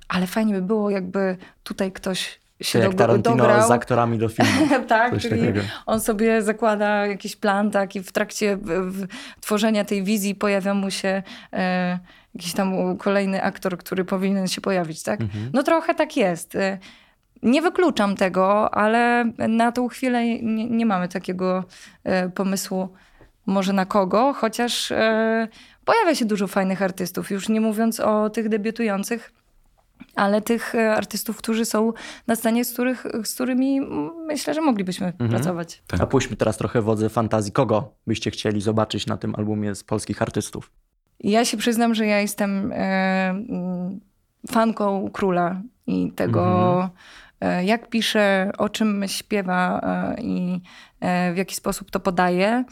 ale 0.08 0.26
fajnie 0.26 0.54
by 0.54 0.62
było, 0.62 0.90
jakby 0.90 1.36
tutaj 1.62 1.92
ktoś 1.92 2.40
się 2.62 2.78
jak 2.78 2.94
Tarantino 2.94 3.36
dograł. 3.36 3.68
z 3.68 3.70
aktorami 3.70 4.18
do 4.18 4.28
filmu. 4.28 4.68
tak, 4.88 5.12
Coś 5.12 5.22
czyli 5.22 5.40
takiego. 5.40 5.60
on 5.86 6.00
sobie 6.00 6.42
zakłada 6.42 7.06
jakiś 7.06 7.36
plan, 7.36 7.70
tak, 7.70 7.96
i 7.96 8.02
w 8.02 8.12
trakcie 8.12 8.56
w, 8.56 8.66
w 8.66 9.06
tworzenia 9.40 9.84
tej 9.84 10.02
wizji 10.02 10.34
pojawia 10.34 10.74
mu 10.74 10.90
się 10.90 11.22
e, 11.52 11.98
jakiś 12.34 12.52
tam 12.52 12.96
kolejny 12.96 13.42
aktor, 13.42 13.78
który 13.78 14.04
powinien 14.04 14.48
się 14.48 14.60
pojawić, 14.60 15.02
tak? 15.02 15.20
Mhm. 15.20 15.50
No 15.52 15.62
trochę 15.62 15.94
tak 15.94 16.16
jest. 16.16 16.54
E, 16.54 16.78
nie 17.42 17.62
wykluczam 17.62 18.16
tego, 18.16 18.74
ale 18.74 19.24
na 19.48 19.72
tą 19.72 19.88
chwilę 19.88 20.24
nie, 20.26 20.70
nie 20.70 20.86
mamy 20.86 21.08
takiego 21.08 21.64
e, 22.04 22.28
pomysłu 22.28 22.88
może 23.46 23.72
na 23.72 23.86
kogo, 23.86 24.32
chociaż 24.32 24.92
e, 24.92 25.48
pojawia 25.84 26.14
się 26.14 26.24
dużo 26.24 26.46
fajnych 26.46 26.82
artystów, 26.82 27.30
już 27.30 27.48
nie 27.48 27.60
mówiąc 27.60 28.00
o 28.00 28.30
tych 28.30 28.48
debiutujących 28.48 29.32
ale 30.14 30.42
tych 30.42 30.74
e, 30.74 30.94
artystów, 30.94 31.36
którzy 31.36 31.64
są 31.64 31.92
na 32.26 32.36
scenie, 32.36 32.64
z, 32.64 32.72
których, 32.72 33.06
z 33.24 33.34
którymi 33.34 33.80
myślę, 34.26 34.54
że 34.54 34.60
moglibyśmy 34.60 35.06
mhm. 35.06 35.30
pracować. 35.30 35.82
Tak. 35.86 36.00
A 36.00 36.06
pójdźmy 36.06 36.36
teraz 36.36 36.56
trochę 36.56 36.82
wodze 36.82 37.08
fantazji. 37.08 37.52
Kogo 37.52 37.94
byście 38.06 38.30
chcieli 38.30 38.60
zobaczyć 38.60 39.06
na 39.06 39.16
tym 39.16 39.34
albumie 39.34 39.74
z 39.74 39.84
polskich 39.84 40.22
artystów? 40.22 40.70
Ja 41.20 41.44
się 41.44 41.56
przyznam, 41.56 41.94
że 41.94 42.06
ja 42.06 42.20
jestem 42.20 42.72
e, 42.74 43.44
fanką 44.50 45.10
króla 45.12 45.62
i 45.86 46.12
tego, 46.12 46.72
mhm. 46.74 46.90
e, 47.40 47.64
jak 47.64 47.88
pisze, 47.88 48.50
o 48.58 48.68
czym 48.68 49.04
śpiewa 49.06 49.80
e, 49.80 50.22
i 50.22 50.60
e, 51.00 51.32
w 51.32 51.36
jaki 51.36 51.54
sposób 51.54 51.90
to 51.90 52.00
podaje. 52.00 52.64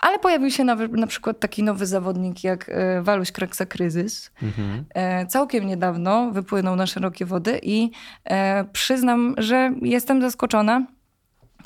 Ale 0.00 0.18
pojawił 0.18 0.50
się 0.50 0.64
na, 0.64 0.74
na 0.74 1.06
przykład 1.06 1.40
taki 1.40 1.62
nowy 1.62 1.86
zawodnik 1.86 2.44
jak 2.44 2.68
e, 2.68 3.02
Waluś 3.02 3.32
Kraksa 3.32 3.66
Kryzys. 3.66 4.30
Mhm. 4.42 4.84
E, 4.94 5.26
całkiem 5.26 5.66
niedawno 5.66 6.30
wypłynął 6.30 6.76
na 6.76 6.86
szerokie 6.86 7.24
wody 7.24 7.60
i 7.62 7.90
e, 8.24 8.64
przyznam, 8.64 9.34
że 9.38 9.72
jestem 9.82 10.22
zaskoczona 10.22 10.86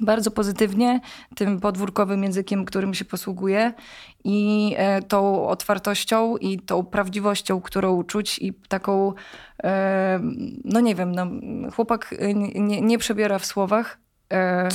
bardzo 0.00 0.30
pozytywnie 0.30 1.00
tym 1.34 1.60
podwórkowym 1.60 2.22
językiem, 2.22 2.64
którym 2.64 2.94
się 2.94 3.04
posługuje 3.04 3.72
i 4.24 4.76
tą 5.08 5.48
otwartością 5.48 6.36
i 6.36 6.58
tą 6.58 6.84
prawdziwością, 6.84 7.60
którą 7.60 8.04
czuć 8.04 8.38
i 8.38 8.52
taką, 8.68 9.12
no 10.64 10.80
nie 10.80 10.94
wiem, 10.94 11.12
no, 11.14 11.26
chłopak 11.70 12.14
nie, 12.34 12.80
nie 12.80 12.98
przebiera 12.98 13.38
w 13.38 13.46
słowach, 13.46 13.98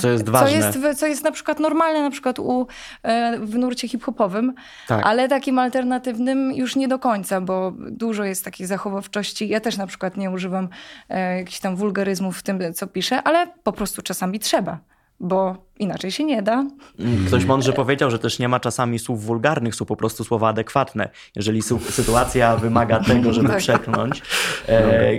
co 0.00 0.08
jest 0.08 0.28
ważne. 0.28 0.72
Co 0.72 0.78
jest, 0.78 1.00
co 1.00 1.06
jest 1.06 1.24
na 1.24 1.32
przykład 1.32 1.60
normalne 1.60 2.02
na 2.02 2.10
przykład 2.10 2.38
u, 2.38 2.66
e, 3.02 3.38
w 3.38 3.58
nurcie 3.58 3.88
hip-hopowym, 3.88 4.54
tak. 4.88 5.06
ale 5.06 5.28
takim 5.28 5.58
alternatywnym 5.58 6.52
już 6.52 6.76
nie 6.76 6.88
do 6.88 6.98
końca, 6.98 7.40
bo 7.40 7.72
dużo 7.76 8.24
jest 8.24 8.44
takiej 8.44 8.66
zachowawczości. 8.66 9.48
Ja 9.48 9.60
też 9.60 9.76
na 9.76 9.86
przykład 9.86 10.16
nie 10.16 10.30
używam 10.30 10.68
e, 11.08 11.38
jakichś 11.38 11.60
tam 11.60 11.76
wulgaryzmów 11.76 12.38
w 12.38 12.42
tym, 12.42 12.74
co 12.74 12.86
piszę, 12.86 13.22
ale 13.22 13.46
po 13.62 13.72
prostu 13.72 14.02
czasami 14.02 14.40
trzeba, 14.40 14.78
bo 15.20 15.56
Inaczej 15.78 16.10
się 16.10 16.24
nie 16.24 16.42
da. 16.42 16.66
Mm, 16.98 17.26
ktoś 17.26 17.44
mądrze 17.44 17.72
powiedział, 17.72 18.10
że 18.10 18.18
też 18.18 18.38
nie 18.38 18.48
ma 18.48 18.60
czasami 18.60 18.98
słów 18.98 19.24
wulgarnych, 19.24 19.74
są 19.74 19.84
po 19.84 19.96
prostu 19.96 20.24
słowa 20.24 20.48
adekwatne. 20.48 21.08
Jeżeli 21.36 21.62
sytuacja 21.90 22.56
wymaga 22.56 23.00
tego, 23.08 23.32
żeby 23.32 23.48
tak. 23.48 23.58
przekląć, 23.58 24.22
e, 24.68 25.18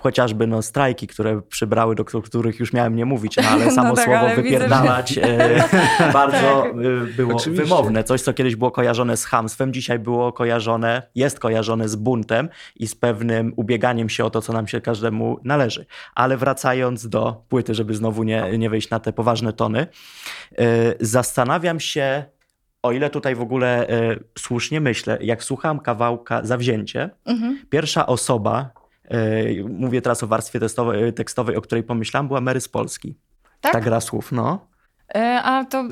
chociażby 0.00 0.46
no, 0.46 0.62
strajki, 0.62 1.06
które 1.06 1.40
przybrały, 1.42 1.94
do 1.94 2.04
których 2.04 2.60
już 2.60 2.72
miałem 2.72 2.96
nie 2.96 3.04
mówić, 3.04 3.36
no, 3.36 3.48
ale 3.48 3.70
samo 3.80 3.88
no 3.88 3.94
tak, 3.94 4.04
słowo 4.04 4.20
ale 4.20 4.36
wypierdalać 4.36 5.14
widzę, 5.14 5.26
że... 5.26 5.68
e, 6.08 6.12
bardzo 6.12 6.62
tak. 6.62 6.72
E, 6.72 7.16
było 7.16 7.36
Oczywiście. 7.36 7.64
wymowne. 7.64 8.04
Coś, 8.04 8.20
co 8.20 8.32
kiedyś 8.32 8.56
było 8.56 8.70
kojarzone 8.70 9.16
z 9.16 9.24
hamstwem, 9.24 9.72
dzisiaj 9.72 9.98
było 9.98 10.32
kojarzone, 10.32 11.02
jest 11.14 11.40
kojarzone 11.40 11.88
z 11.88 11.96
buntem 11.96 12.48
i 12.76 12.86
z 12.86 12.94
pewnym 12.94 13.52
ubieganiem 13.56 14.08
się 14.08 14.24
o 14.24 14.30
to, 14.30 14.42
co 14.42 14.52
nam 14.52 14.68
się 14.68 14.80
każdemu 14.80 15.38
należy. 15.44 15.86
Ale 16.14 16.36
wracając 16.36 17.08
do 17.08 17.42
płyty, 17.48 17.74
żeby 17.74 17.94
znowu 17.94 18.22
nie, 18.22 18.58
nie 18.58 18.70
wejść 18.70 18.90
na 18.90 19.00
te 19.00 19.12
poważne 19.12 19.52
tony, 19.52 19.83
E, 20.58 20.94
zastanawiam 21.00 21.80
się, 21.80 22.24
o 22.82 22.92
ile 22.92 23.10
tutaj 23.10 23.34
w 23.34 23.40
ogóle 23.40 23.88
e, 23.88 24.16
słusznie 24.38 24.80
myślę, 24.80 25.18
jak 25.20 25.44
słucham 25.44 25.80
kawałka 25.80 26.44
Zawzięcie, 26.44 27.10
mhm. 27.24 27.58
pierwsza 27.70 28.06
osoba, 28.06 28.70
e, 29.04 29.18
mówię 29.68 30.02
teraz 30.02 30.22
o 30.22 30.26
warstwie 30.26 30.60
tekstowej, 31.14 31.56
o 31.56 31.60
której 31.60 31.84
pomyślałam, 31.84 32.28
była 32.28 32.40
Mary 32.40 32.60
z 32.60 32.68
Polski. 32.68 33.16
Tak? 33.60 33.72
Ta 33.72 33.80
gra 33.80 34.00
słów, 34.00 34.32
no. 34.32 34.73
E, 35.08 35.42
a 35.42 35.64
to 35.64 35.84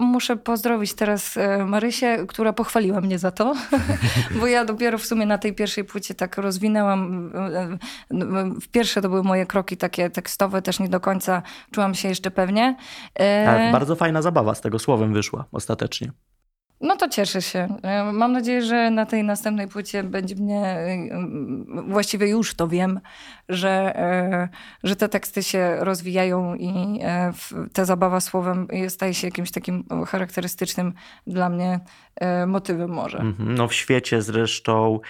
muszę 0.00 0.36
pozdrowić 0.36 0.94
teraz 0.94 1.36
e, 1.36 1.64
Marysię, 1.64 2.26
która 2.28 2.52
pochwaliła 2.52 3.00
mnie 3.00 3.18
za 3.18 3.30
to, 3.30 3.54
bo 4.40 4.46
ja 4.46 4.64
dopiero 4.64 4.98
w 4.98 5.06
sumie 5.06 5.26
na 5.26 5.38
tej 5.38 5.54
pierwszej 5.54 5.84
płycie 5.84 6.14
tak 6.14 6.38
rozwinęłam. 6.38 7.30
E, 7.34 7.78
w 8.60 8.68
pierwsze 8.68 9.02
to 9.02 9.08
były 9.08 9.22
moje 9.22 9.46
kroki 9.46 9.76
takie 9.76 10.10
tekstowe, 10.10 10.62
też 10.62 10.80
nie 10.80 10.88
do 10.88 11.00
końca 11.00 11.42
czułam 11.70 11.94
się 11.94 12.08
jeszcze 12.08 12.30
pewnie. 12.30 12.76
Tak, 13.44 13.72
bardzo 13.72 13.96
fajna 13.96 14.22
zabawa 14.22 14.54
z 14.54 14.60
tego 14.60 14.78
słowem 14.78 15.12
wyszła 15.12 15.44
ostatecznie. 15.52 16.12
No 16.80 16.96
to 16.96 17.08
cieszę 17.08 17.42
się. 17.42 17.68
Mam 18.12 18.32
nadzieję, 18.32 18.62
że 18.62 18.90
na 18.90 19.06
tej 19.06 19.24
następnej 19.24 19.68
płycie 19.68 20.02
będzie 20.02 20.34
mnie, 20.34 20.76
właściwie 21.88 22.28
już 22.28 22.54
to 22.54 22.68
wiem, 22.68 23.00
że, 23.48 23.96
e, 23.96 24.48
że 24.84 24.96
te 24.96 25.08
teksty 25.08 25.42
się 25.42 25.76
rozwijają 25.80 26.54
i 26.54 27.00
ta 27.72 27.84
zabawa 27.84 28.20
słowem 28.20 28.68
staje 28.88 29.14
się 29.14 29.26
jakimś 29.26 29.50
takim 29.50 29.84
charakterystycznym 30.06 30.92
dla 31.26 31.48
mnie 31.48 31.80
motywem 32.46 32.90
może. 32.90 33.18
Mhm. 33.18 33.54
No 33.54 33.68
w 33.68 33.74
świecie 33.74 34.22
zresztą 34.22 35.00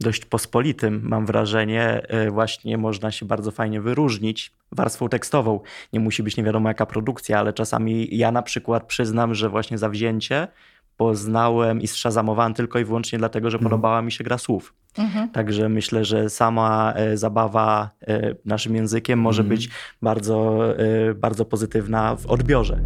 dość 0.00 0.24
pospolitym, 0.24 1.00
mam 1.04 1.26
wrażenie, 1.26 2.02
właśnie 2.30 2.78
można 2.78 3.10
się 3.10 3.26
bardzo 3.26 3.50
fajnie 3.50 3.80
wyróżnić 3.80 4.52
warstwą 4.72 5.08
tekstową. 5.08 5.60
Nie 5.92 6.00
musi 6.00 6.22
być 6.22 6.36
nie 6.36 6.44
wiadomo 6.44 6.68
jaka 6.68 6.86
produkcja, 6.86 7.38
ale 7.38 7.52
czasami 7.52 8.08
ja 8.16 8.32
na 8.32 8.42
przykład 8.42 8.86
przyznam, 8.86 9.34
że 9.34 9.48
właśnie 9.48 9.78
zawzięcie 9.78 10.48
poznałem 10.96 11.80
i 11.80 11.86
zszazamowałem 11.86 12.54
tylko 12.54 12.78
i 12.78 12.84
wyłącznie 12.84 13.18
dlatego, 13.18 13.50
że 13.50 13.56
mhm. 13.56 13.70
podobała 13.70 14.02
mi 14.02 14.12
się 14.12 14.24
gra 14.24 14.38
słów. 14.38 14.74
Mhm. 14.98 15.28
Także 15.28 15.68
myślę, 15.68 16.04
że 16.04 16.30
sama 16.30 16.92
e, 16.96 17.16
zabawa 17.16 17.90
e, 18.06 18.34
naszym 18.44 18.76
językiem 18.76 19.18
może 19.18 19.42
mhm. 19.42 19.56
być 19.56 19.68
bardzo, 20.02 20.64
e, 20.78 21.14
bardzo 21.14 21.44
pozytywna 21.44 22.16
w 22.16 22.26
odbiorze. 22.26 22.80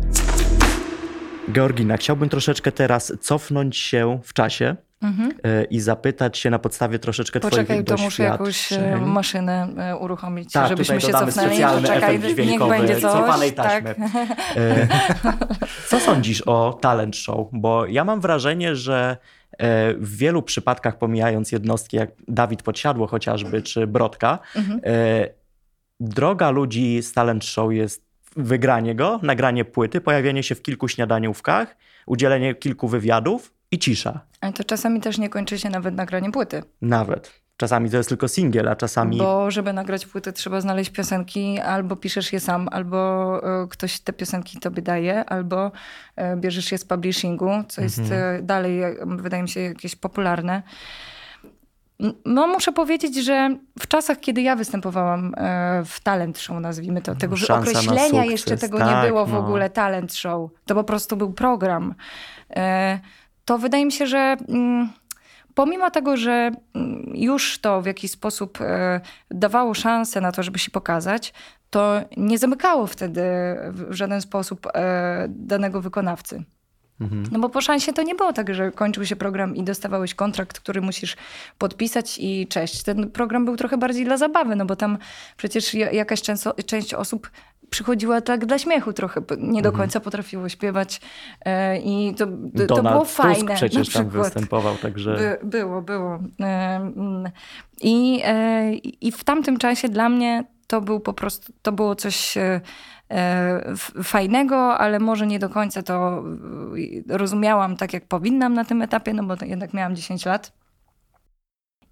Georgina, 1.53 1.97
chciałbym 1.97 2.29
troszeczkę 2.29 2.73
teraz 2.73 3.13
cofnąć 3.21 3.77
się 3.77 4.19
w 4.25 4.33
czasie 4.33 4.77
mhm. 5.03 5.33
E, 5.45 5.65
i 5.65 5.81
zapytać 5.81 6.39
się 6.39 6.51
na 6.51 6.59
podstawie 6.59 6.99
troszeczkę 6.99 7.41
Poczekaj, 7.41 7.85
twoich 7.85 7.85
to 7.85 8.05
muszę 8.05 8.23
jakąś 8.23 8.73
e, 8.73 8.97
maszynę 8.97 9.69
e, 9.79 9.97
uruchomić, 9.97 10.53
tak, 10.53 10.69
żebyśmy 10.69 11.01
się 11.01 11.13
cofnęli. 11.13 11.63
Poczekaj, 11.81 12.21
niech 12.47 12.69
będzie 12.69 13.01
coś. 13.01 13.13
Cofanej 13.13 13.53
taśmy. 13.53 13.95
Tak. 13.95 14.09
Co 15.89 16.01
sądzisz 16.01 16.43
o 16.47 16.79
talent 16.81 17.17
show? 17.17 17.49
Bo 17.53 17.87
ja 17.87 18.05
mam 18.05 18.21
wrażenie, 18.21 18.77
że 18.77 19.17
w 19.97 20.17
wielu 20.17 20.43
przypadkach, 20.43 20.99
pomijając 20.99 21.53
jednostki 21.53 21.97
jak 21.97 22.11
Dawid 22.29 22.63
Podsiadło 22.63 23.07
chociażby, 23.07 23.63
czy 23.63 23.87
Brodka, 23.87 24.39
mhm. 24.57 24.81
droga 26.01 26.51
ludzi 26.51 27.03
z 27.03 27.13
talent 27.13 27.45
show 27.45 27.73
jest 27.73 28.09
wygranie 28.37 28.95
go, 28.95 29.21
nagranie 29.23 29.65
płyty, 29.65 30.01
pojawienie 30.01 30.43
się 30.43 30.55
w 30.55 30.63
kilku 30.63 30.89
śniadaniówkach, 30.89 31.77
udzielenie 32.07 32.55
kilku 32.55 32.89
wywiadów 32.89 33.53
i 33.71 33.79
cisza. 33.79 34.21
Ale 34.41 34.53
to 34.53 34.65
czasami 34.65 35.01
też 35.01 35.19
nie 35.19 35.29
kończy 35.29 35.59
się 35.59 35.71
nawet 35.71 35.95
nagraniem 35.95 36.33
płyty. 36.33 36.63
Nawet. 36.83 37.41
Czasami 37.59 37.91
to 37.91 37.97
jest 37.97 38.09
tylko 38.09 38.29
singiel, 38.29 38.69
a 38.69 38.77
czasami. 38.77 39.19
Bo 39.19 39.51
żeby 39.51 39.73
nagrać 39.73 40.07
płytę, 40.07 40.33
trzeba 40.33 40.61
znaleźć 40.61 40.91
piosenki, 40.91 41.59
albo 41.61 41.97
piszesz 41.97 42.33
je 42.33 42.41
sam, 42.41 42.69
albo 42.73 43.41
e, 43.63 43.69
ktoś 43.69 44.01
te 44.01 44.13
piosenki 44.13 44.59
tobie 44.59 44.83
daje, 44.83 45.25
albo 45.25 45.73
e, 46.17 46.37
bierzesz 46.37 46.73
je 46.73 46.79
z 46.79 46.85
publishingu, 46.85 47.51
co 47.69 47.83
jest 47.83 47.99
mhm. 47.99 48.37
E, 48.37 48.43
dalej, 48.43 48.81
wydaje 49.07 49.43
mi 49.43 49.49
się, 49.49 49.61
jakieś 49.61 49.97
popularne. 49.97 50.63
No, 52.25 52.47
muszę 52.47 52.73
powiedzieć, 52.73 53.25
że 53.25 53.57
w 53.79 53.87
czasach, 53.87 54.21
kiedy 54.21 54.43
ja 54.43 54.57
występowałam 54.57 55.35
w 55.85 56.01
talent 56.03 56.39
show, 56.39 56.61
nazwijmy 56.61 57.03
to, 57.03 57.15
tego 57.15 57.37
Szansa 57.37 57.71
określenia 57.71 58.25
jeszcze 58.25 58.57
tego 58.57 58.79
tak, 58.79 59.05
nie 59.05 59.09
było 59.09 59.27
w 59.27 59.33
no. 59.33 59.39
ogóle 59.39 59.71
talent 59.71 60.15
show. 60.15 60.51
To 60.67 60.75
po 60.75 60.85
prostu 60.85 61.17
był 61.17 61.33
program. 61.33 61.95
E, 63.49 63.55
to 63.55 63.59
wydaje 63.59 63.87
mi 63.87 63.93
się, 63.93 64.07
że 64.07 64.37
mm, 64.49 64.89
pomimo 65.55 65.91
tego, 65.91 66.17
że 66.17 66.51
mm, 66.75 67.13
już 67.15 67.59
to 67.59 67.83
w 67.83 67.87
jakiś 67.87 68.11
sposób 68.11 68.61
e, 68.61 69.01
dawało 69.31 69.75
szansę 69.75 70.21
na 70.21 70.33
to, 70.33 70.43
żeby 70.43 70.59
się 70.59 70.71
pokazać, 70.71 71.33
to 71.71 72.01
nie 72.17 72.39
zamykało 72.39 72.87
wtedy 72.87 73.23
w 73.73 73.93
żaden 73.93 74.21
sposób 74.21 74.67
danego 75.29 75.81
wykonawcy. 75.81 76.45
Mhm. 77.01 77.25
No 77.33 77.39
bo 77.39 77.49
po 77.49 77.61
szansie 77.61 77.93
to 77.93 78.03
nie 78.03 78.15
było 78.15 78.33
tak, 78.33 78.55
że 78.55 78.73
kończył 78.73 79.07
się 79.07 79.17
program 79.17 79.57
i 79.57 79.65
dostawałeś 79.65 80.15
kontrakt, 80.15 80.61
który 80.61 80.81
musisz 80.81 81.17
podpisać 81.59 82.19
i 82.19 82.47
cześć. 82.47 82.83
Ten 82.83 83.11
program 83.11 83.45
był 83.45 83.57
trochę 83.57 83.79
bardziej 83.79 84.05
dla 84.05 84.17
zabawy, 84.17 84.57
no 84.57 84.67
bo 84.67 84.77
tam 84.77 84.99
przecież 85.37 85.75
jakaś 85.75 86.23
część, 86.23 86.43
część 86.67 86.95
osób 86.95 87.31
przychodziła 87.71 88.21
tak 88.21 88.47
dla 88.47 88.59
śmiechu 88.59 88.93
trochę, 88.93 89.21
nie 89.39 89.63
do 89.63 89.69
mhm. 89.69 89.75
końca 89.77 90.01
potrafiło 90.01 90.49
śpiewać 90.49 91.01
e, 91.45 91.79
i 91.79 92.15
to, 92.15 92.27
to, 92.67 92.83
było 92.83 93.05
fajne. 93.05 93.39
Tusk 93.39 93.55
przecież 93.55 93.93
tam 93.93 94.09
występował, 94.09 94.77
także... 94.77 95.39
By, 95.43 95.47
było, 95.49 95.83
było. 95.83 96.19
I, 97.81 98.21
e, 98.25 98.75
I 98.75 99.13
w 99.13 99.25
tamtym 99.25 99.59
czasie 99.59 99.89
dla 99.89 100.09
mnie 100.09 100.45
to 100.67 100.81
był 100.81 101.01
po 101.01 101.13
prostu, 101.13 101.53
to 101.63 101.73
było 101.73 101.95
coś 101.95 102.37
E, 103.11 103.75
fajnego, 104.03 104.79
ale 104.79 104.99
może 104.99 105.27
nie 105.27 105.39
do 105.39 105.49
końca 105.49 105.83
to 105.83 106.25
rozumiałam 107.09 107.77
tak, 107.77 107.93
jak 107.93 108.07
powinnam 108.07 108.55
na 108.55 108.65
tym 108.65 108.83
etapie, 108.83 109.15
no 109.15 109.23
bo 109.23 109.35
jednak 109.47 109.75
miałam 109.75 109.97
10 109.97 110.27
lat. 110.27 110.53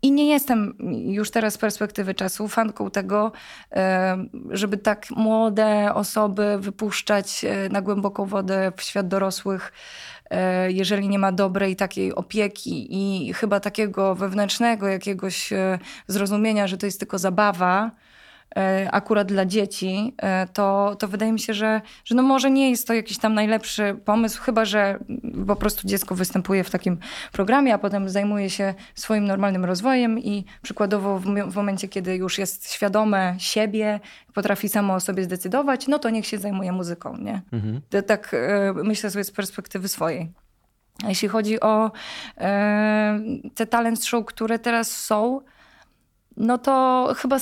I 0.07 0.13
nie 0.13 0.29
jestem 0.29 0.75
już 1.07 1.31
teraz 1.31 1.55
z 1.55 1.59
perspektywy 1.59 2.15
czasu 2.15 2.49
fanką 2.49 2.91
tego, 2.91 3.33
e, 3.73 4.17
żeby 4.51 4.79
tak 4.79 5.11
młode 5.11 5.95
osoby 5.95 6.59
wypuszczać 6.61 7.45
na 7.71 7.83
głęboką 7.83 8.27
wodę 8.27 8.73
w 8.77 8.83
świat 8.83 9.09
dorosłych, 9.09 9.73
jeżeli 10.69 11.09
nie 11.09 11.19
ma 11.19 11.33
dobrej 11.33 11.77
takiej 11.77 12.15
opieki 12.15 12.87
i 12.91 13.33
chyba 13.33 13.61
takiego 13.61 14.15
wewnętrznego 14.15 14.89
jakiegoś 14.89 15.51
zrozumienia, 16.07 16.67
że 16.67 16.79
to 16.79 16.87
jest 16.87 17.01
tylko 17.01 17.19
zabawa, 17.19 17.91
E, 17.91 18.26
akurat 18.91 19.29
dla 19.29 19.47
dzieci, 19.47 20.15
e, 20.19 20.47
to, 20.47 20.97
to 20.99 21.09
wydaje 21.09 21.33
mi 21.33 21.41
się, 21.41 21.55
że, 21.55 21.81
że 22.05 22.15
no 22.15 22.23
może 22.23 22.51
nie 22.51 22.71
jest 22.71 22.87
to 22.87 22.95
jakiś 22.95 23.19
tam 23.19 23.35
najlepszy 23.35 23.97
pomysł, 24.05 24.43
chyba 24.43 24.65
że 24.65 24.99
po 25.47 25.57
prostu 25.57 25.89
dziecko 25.89 26.15
występuje 26.15 26.65
w 26.65 26.71
takim 26.71 26.99
programie, 27.33 27.75
a 27.75 27.79
potem 27.79 28.09
zajmuje 28.09 28.51
się 28.51 28.75
swoim 28.95 29.25
normalnym 29.25 29.65
rozwojem 29.65 30.19
i 30.19 30.45
przykładowo 30.63 31.19
w, 31.19 31.25
w 31.25 31.57
momencie, 31.57 31.89
kiedy 31.89 32.17
już 32.17 32.39
jest 32.39 32.73
świadome 32.73 33.35
siebie, 33.39 34.01
potrafi 34.35 34.69
samo 34.69 34.95
o 34.95 35.01
sobie 35.01 35.25
zdecydować, 35.25 35.89
no 35.89 35.99
to 35.99 36.11
niech 36.11 36.27
się 36.27 36.39
zajmuje 36.39 36.73
muzyką, 36.73 37.17
nie? 37.17 37.43
Mhm. 37.53 37.81
To, 37.91 38.03
tak 38.03 38.35
e, 38.35 38.73
myślę 38.85 39.11
sobie 39.11 39.25
z 39.25 39.31
perspektywy 39.31 39.89
swojej. 39.89 40.33
A 41.05 41.09
jeśli 41.09 41.29
chodzi 41.29 41.61
o 41.61 41.91
e, 42.39 43.21
te 43.55 43.67
talent 43.67 44.05
show, 44.05 44.27
które 44.27 44.59
teraz 44.59 44.91
są, 44.91 45.41
no 46.37 46.59
to 46.59 47.07
chyba 47.17 47.39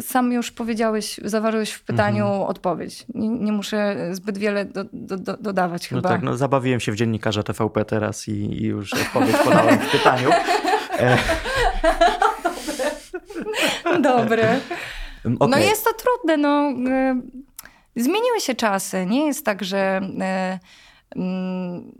sam 0.00 0.32
już 0.32 0.50
powiedziałeś, 0.50 1.20
zawarłeś 1.24 1.72
w 1.72 1.82
pytaniu 1.82 2.26
mhm. 2.26 2.42
odpowiedź. 2.42 3.06
Nie, 3.14 3.28
nie, 3.28 3.52
muszę 3.52 3.96
zbyt 4.12 4.38
wiele 4.38 4.64
do, 4.64 4.84
do, 4.92 5.16
do, 5.16 5.36
dodawać 5.36 5.90
no 5.90 5.96
chyba. 5.96 6.08
No 6.08 6.14
tak, 6.14 6.22
no 6.22 6.36
zabawiłem 6.36 6.80
się 6.80 6.92
w 6.92 6.96
dziennikarza 6.96 7.42
TVP 7.42 7.84
teraz 7.84 8.28
i, 8.28 8.32
i 8.32 8.64
już 8.64 8.92
odpowiedź 8.92 9.36
podałem 9.36 9.78
w 9.78 9.90
pytaniu. 9.90 10.30
E... 10.98 11.18
Dobre. 12.42 12.90
Dobre. 14.02 14.60
Okay. 15.24 15.48
No 15.48 15.58
jest 15.58 15.84
to 15.84 15.90
trudne, 15.92 16.36
no. 16.36 16.72
E, 16.90 17.20
zmieniły 17.96 18.40
się 18.40 18.54
czasy. 18.54 19.06
Nie 19.06 19.26
jest 19.26 19.44
tak, 19.44 19.64
że 19.64 20.00
e, 20.20 20.58
mm, 21.16 21.92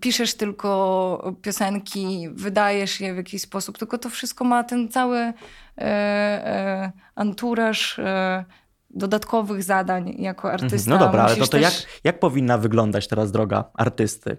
piszesz 0.00 0.34
tylko 0.34 1.34
piosenki, 1.42 2.28
wydajesz 2.32 3.00
je 3.00 3.14
w 3.14 3.16
jakiś 3.16 3.42
sposób, 3.42 3.78
tylko 3.78 3.98
to 3.98 4.10
wszystko 4.10 4.44
ma 4.44 4.64
ten 4.64 4.88
cały 4.88 5.18
e, 5.18 5.32
e, 5.78 6.92
anturaż 7.14 7.98
e, 7.98 8.44
dodatkowych 8.90 9.62
zadań 9.62 10.14
jako 10.18 10.52
mhm. 10.52 10.64
artysta. 10.64 10.90
No 10.90 10.98
dobra, 10.98 11.22
ale 11.22 11.36
to, 11.36 11.44
to 11.44 11.50
też... 11.50 11.62
jak, 11.62 11.72
jak 12.04 12.20
powinna 12.20 12.58
wyglądać 12.58 13.08
teraz 13.08 13.32
droga 13.32 13.64
artysty? 13.74 14.36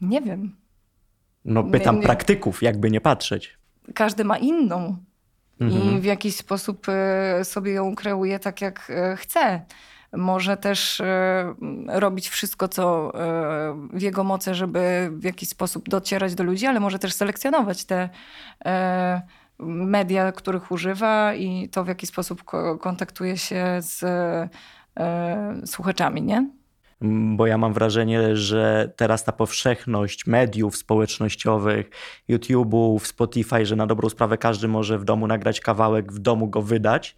Nie 0.00 0.20
wiem. 0.20 0.56
No 1.44 1.64
pytam 1.64 1.94
nie, 1.94 2.00
nie. 2.00 2.06
praktyków, 2.06 2.62
jakby 2.62 2.90
nie 2.90 3.00
patrzeć. 3.00 3.58
Każdy 3.94 4.24
ma 4.24 4.38
inną. 4.38 4.96
Mhm. 5.60 5.82
I 5.82 6.00
w 6.00 6.04
jakiś 6.04 6.36
sposób 6.36 6.86
e, 6.88 7.44
sobie 7.44 7.72
ją 7.72 7.94
kreuje 7.94 8.38
tak, 8.38 8.60
jak 8.60 8.90
e, 8.90 9.16
chce 9.16 9.60
może 10.12 10.56
też 10.56 11.00
e, 11.00 11.54
robić 11.86 12.28
wszystko, 12.28 12.68
co 12.68 13.12
e, 13.14 13.88
w 13.92 14.02
jego 14.02 14.24
mocy, 14.24 14.54
żeby 14.54 15.10
w 15.12 15.24
jakiś 15.24 15.48
sposób 15.48 15.88
docierać 15.88 16.34
do 16.34 16.44
ludzi, 16.44 16.66
ale 16.66 16.80
może 16.80 16.98
też 16.98 17.12
selekcjonować 17.12 17.84
te 17.84 18.08
e, 18.64 19.22
media, 19.58 20.32
których 20.32 20.70
używa 20.70 21.34
i 21.34 21.68
to, 21.68 21.84
w 21.84 21.88
jaki 21.88 22.06
sposób 22.06 22.42
kontaktuje 22.80 23.36
się 23.36 23.64
z 23.80 24.04
słuchaczami, 25.66 26.22
nie? 26.22 26.50
Bo 27.36 27.46
ja 27.46 27.58
mam 27.58 27.72
wrażenie, 27.72 28.36
że 28.36 28.92
teraz 28.96 29.24
ta 29.24 29.32
powszechność 29.32 30.26
mediów 30.26 30.76
społecznościowych, 30.76 31.90
YouTube'ów, 32.28 32.98
Spotify, 33.06 33.66
że 33.66 33.76
na 33.76 33.86
dobrą 33.86 34.08
sprawę 34.08 34.38
każdy 34.38 34.68
może 34.68 34.98
w 34.98 35.04
domu 35.04 35.26
nagrać 35.26 35.60
kawałek, 35.60 36.12
w 36.12 36.18
domu 36.18 36.48
go 36.48 36.62
wydać, 36.62 37.16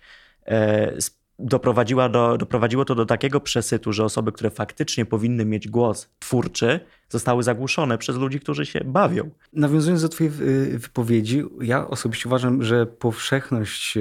doprowadziła 1.38 2.08
do, 2.08 2.36
doprowadziło 2.38 2.84
to 2.84 2.94
do 2.94 3.06
takiego 3.06 3.40
przesytu, 3.40 3.92
że 3.92 4.04
osoby, 4.04 4.32
które 4.32 4.50
faktycznie 4.50 5.04
powinny 5.06 5.44
mieć 5.44 5.68
głos 5.68 6.08
twórczy, 6.18 6.80
zostały 7.08 7.42
zagłuszone 7.42 7.98
przez 7.98 8.16
ludzi, 8.16 8.40
którzy 8.40 8.66
się 8.66 8.80
bawią. 8.84 9.30
Nawiązując 9.52 10.02
do 10.02 10.08
Twojej 10.08 10.32
wypowiedzi, 10.78 11.44
ja 11.60 11.88
osobiście 11.88 12.28
uważam, 12.28 12.62
że 12.62 12.86
powszechność 12.86 13.96
e, 13.96 14.00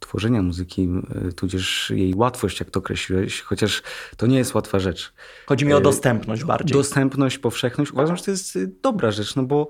tworzenia 0.00 0.42
muzyki, 0.42 0.88
e, 1.28 1.32
tudzież 1.32 1.90
jej 1.90 2.14
łatwość, 2.14 2.60
jak 2.60 2.70
to 2.70 2.80
określiłeś, 2.80 3.40
chociaż 3.40 3.82
to 4.16 4.26
nie 4.26 4.38
jest 4.38 4.54
łatwa 4.54 4.78
rzecz. 4.78 5.12
Chodzi 5.46 5.66
mi 5.66 5.72
o 5.72 5.80
dostępność 5.80 6.44
bardziej. 6.44 6.72
Dostępność, 6.72 7.38
powszechność. 7.38 7.92
Uważam, 7.92 8.16
że 8.16 8.24
to 8.24 8.30
jest 8.30 8.58
dobra 8.82 9.10
rzecz, 9.10 9.36
no 9.36 9.42
bo 9.42 9.68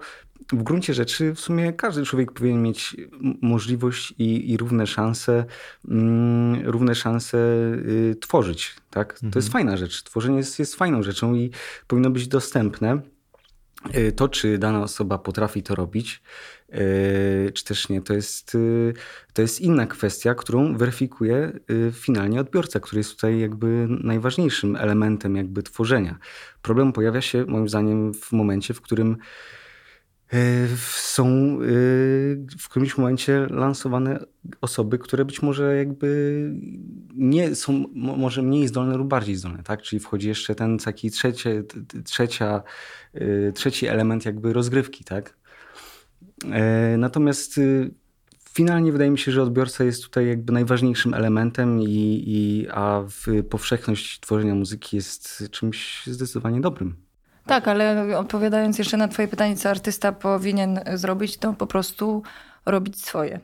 w 0.53 0.63
gruncie 0.63 0.95
rzeczy 0.95 1.35
w 1.35 1.41
sumie 1.41 1.73
każdy 1.73 2.05
człowiek 2.05 2.33
powinien 2.33 2.63
mieć 2.63 2.97
możliwość 3.43 4.15
i, 4.19 4.51
i 4.51 4.57
równe 4.57 4.87
szanse, 4.87 5.45
mm, 5.89 6.67
równe 6.67 6.95
szanse 6.95 7.39
y, 7.39 8.17
tworzyć. 8.21 8.75
Tak? 8.91 9.13
Mhm. 9.13 9.33
To 9.33 9.39
jest 9.39 9.49
mhm. 9.49 9.53
fajna 9.53 9.77
rzecz. 9.77 10.03
Tworzenie 10.03 10.37
jest, 10.37 10.59
jest 10.59 10.75
fajną 10.75 11.03
rzeczą 11.03 11.35
i 11.35 11.51
powinno 11.87 12.11
być 12.11 12.29
dostępne. 12.29 13.01
Y, 13.97 14.13
to, 14.13 14.29
czy 14.29 14.59
dana 14.59 14.83
osoba 14.83 15.19
potrafi 15.19 15.63
to 15.63 15.75
robić, 15.75 16.23
y, 16.69 17.53
czy 17.53 17.65
też 17.65 17.89
nie, 17.89 18.03
to 18.03 18.15
jest, 18.15 18.55
y, 18.55 18.95
to 19.33 19.43
jest 19.43 19.61
inna 19.61 19.87
kwestia, 19.87 20.35
którą 20.35 20.77
weryfikuje 20.77 21.53
finalnie 21.93 22.41
odbiorca, 22.41 22.81
który 22.81 23.01
jest 23.01 23.11
tutaj 23.11 23.41
jakby 23.41 23.87
najważniejszym 23.89 24.77
elementem 24.77 25.37
jakby 25.37 25.63
tworzenia. 25.63 26.19
Problem 26.63 26.93
pojawia 26.93 27.21
się 27.21 27.45
moim 27.49 27.69
zdaniem 27.69 28.15
w 28.15 28.33
momencie, 28.33 28.75
w 28.75 28.81
którym 28.81 29.17
są 30.87 31.59
w 32.59 32.69
którymś 32.69 32.99
momencie 32.99 33.47
lansowane 33.51 34.25
osoby, 34.61 34.99
które 34.99 35.25
być 35.25 35.43
może 35.43 35.77
jakby 35.77 36.51
nie 37.15 37.55
są 37.55 37.85
może 37.95 38.43
mniej 38.43 38.69
zdolne 38.69 38.97
lub 38.97 39.09
bardziej 39.09 39.37
zdolne, 39.37 39.63
tak? 39.63 39.83
Czyli 39.83 40.01
wchodzi 40.01 40.29
jeszcze 40.29 40.55
ten 40.55 40.79
taki 40.79 41.11
trzecie, 41.11 41.63
trzecia, 42.05 42.63
trzeci 43.55 43.87
element 43.87 44.25
jakby 44.25 44.53
rozgrywki, 44.53 45.05
tak? 45.05 45.37
Natomiast 46.99 47.61
finalnie 48.51 48.93
wydaje 48.93 49.11
mi 49.11 49.19
się, 49.19 49.33
że 49.33 49.43
odbiorca 49.43 49.85
jest 49.85 50.03
tutaj 50.03 50.29
jakby 50.29 50.53
najważniejszym 50.53 51.15
elementem 51.15 51.81
i, 51.81 52.25
i 52.27 52.67
a 52.71 53.05
powszechność 53.51 54.21
tworzenia 54.21 54.55
muzyki 54.55 54.97
jest 54.97 55.45
czymś 55.51 56.07
zdecydowanie 56.07 56.61
dobrym. 56.61 57.10
Tak, 57.51 57.69
ale 57.69 58.19
odpowiadając 58.19 58.79
jeszcze 58.79 58.97
na 58.97 59.09
Twoje 59.09 59.29
pytanie, 59.29 59.57
co 59.57 59.71
artysta 59.71 60.13
powinien 60.13 60.81
zrobić, 60.95 61.37
to 61.37 61.53
po 61.53 61.67
prostu 61.67 62.23
robić 62.67 63.05
swoje. 63.05 63.41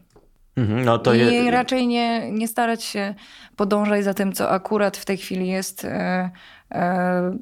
Mhm, 0.56 0.84
no 0.84 0.98
to 0.98 1.14
I 1.14 1.18
je... 1.18 1.50
raczej 1.50 1.86
nie, 1.86 2.32
nie 2.32 2.48
starać 2.48 2.84
się 2.84 3.14
podążać 3.56 4.04
za 4.04 4.14
tym, 4.14 4.32
co 4.32 4.50
akurat 4.50 4.96
w 4.96 5.04
tej 5.04 5.16
chwili 5.16 5.48
jest 5.48 5.84
e, 5.84 6.30
e, 6.72 7.38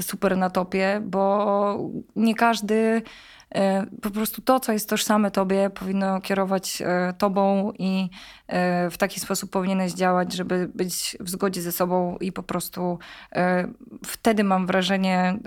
super 0.00 0.36
na 0.36 0.50
topie, 0.50 1.00
bo 1.04 1.90
nie 2.16 2.34
każdy 2.34 3.02
po 4.02 4.10
prostu 4.10 4.42
to, 4.42 4.60
co 4.60 4.72
jest 4.72 4.88
tożsame 4.88 5.30
tobie, 5.30 5.70
powinno 5.70 6.20
kierować 6.20 6.82
e, 6.82 7.14
tobą 7.18 7.72
i 7.78 8.10
e, 8.46 8.90
w 8.90 8.98
taki 8.98 9.20
sposób 9.20 9.50
powinieneś 9.50 9.92
działać, 9.92 10.32
żeby 10.32 10.68
być 10.74 11.16
w 11.20 11.30
zgodzie 11.30 11.62
ze 11.62 11.72
sobą 11.72 12.16
i 12.20 12.32
po 12.32 12.42
prostu 12.42 12.98
wtedy 14.06 14.44
mam 14.44 14.66
wrażenie, 14.66 15.38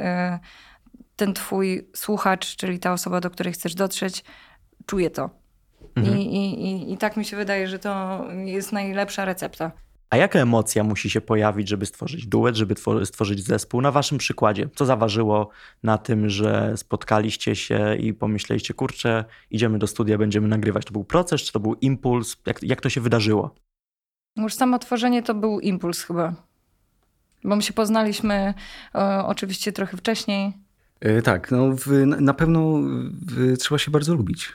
ten 1.16 1.34
twój 1.34 1.88
słuchacz, 1.96 2.56
czyli 2.56 2.80
ta 2.80 2.94
osoba, 2.94 3.22
do 3.22 3.30
której 3.30 3.54
chcesz 3.54 3.76
dotrzeć, 3.76 4.24
czuje 4.86 5.10
to. 5.10 5.30
Mhm. 5.96 6.18
I, 6.18 6.24
i, 6.24 6.94
I 6.94 6.98
tak 6.98 7.18
mi 7.18 7.26
się 7.26 7.38
wydaje, 7.38 7.68
że 7.68 7.80
to 7.80 8.26
jest 8.46 8.72
najlepsza 8.72 9.26
recepta. 9.26 9.72
A 10.10 10.18
jaka 10.18 10.40
emocja 10.40 10.84
musi 10.84 11.10
się 11.10 11.22
pojawić, 11.22 11.68
żeby 11.70 11.86
stworzyć 11.86 12.28
duet, 12.28 12.56
żeby 12.56 12.76
stworzyć 13.04 13.44
zespół? 13.44 13.82
Na 13.82 13.92
waszym 13.92 14.18
przykładzie, 14.18 14.70
co 14.76 14.86
zaważyło 14.86 15.50
na 15.84 15.98
tym, 15.98 16.30
że 16.30 16.74
spotkaliście 16.78 17.56
się 17.56 17.96
i 17.96 18.14
pomyśleliście, 18.14 18.74
kurczę, 18.74 19.26
idziemy 19.52 19.80
do 19.80 19.88
studia, 19.88 20.18
będziemy 20.18 20.48
nagrywać? 20.48 20.86
To 20.86 20.92
był 20.92 21.04
proces, 21.04 21.42
czy 21.42 21.54
to 21.54 21.60
był 21.60 21.76
impuls? 21.76 22.38
Jak, 22.46 22.64
jak 22.64 22.82
to 22.82 22.90
się 22.90 23.02
wydarzyło? 23.02 23.56
Już 24.38 24.54
samo 24.54 24.80
tworzenie 24.80 25.24
to 25.24 25.36
był 25.36 25.60
impuls 25.60 26.04
chyba. 26.04 26.34
Bo 27.44 27.56
my 27.56 27.62
się 27.62 27.74
poznaliśmy 27.74 28.54
e, 28.96 29.26
oczywiście 29.26 29.72
trochę 29.72 29.98
wcześniej. 29.98 30.54
Yy, 31.02 31.22
tak, 31.22 31.52
no 31.52 31.72
w, 31.72 31.88
na 32.06 32.34
pewno 32.34 32.80
w, 33.28 33.58
trzeba 33.58 33.80
się 33.80 33.92
bardzo 33.92 34.16
lubić. 34.16 34.54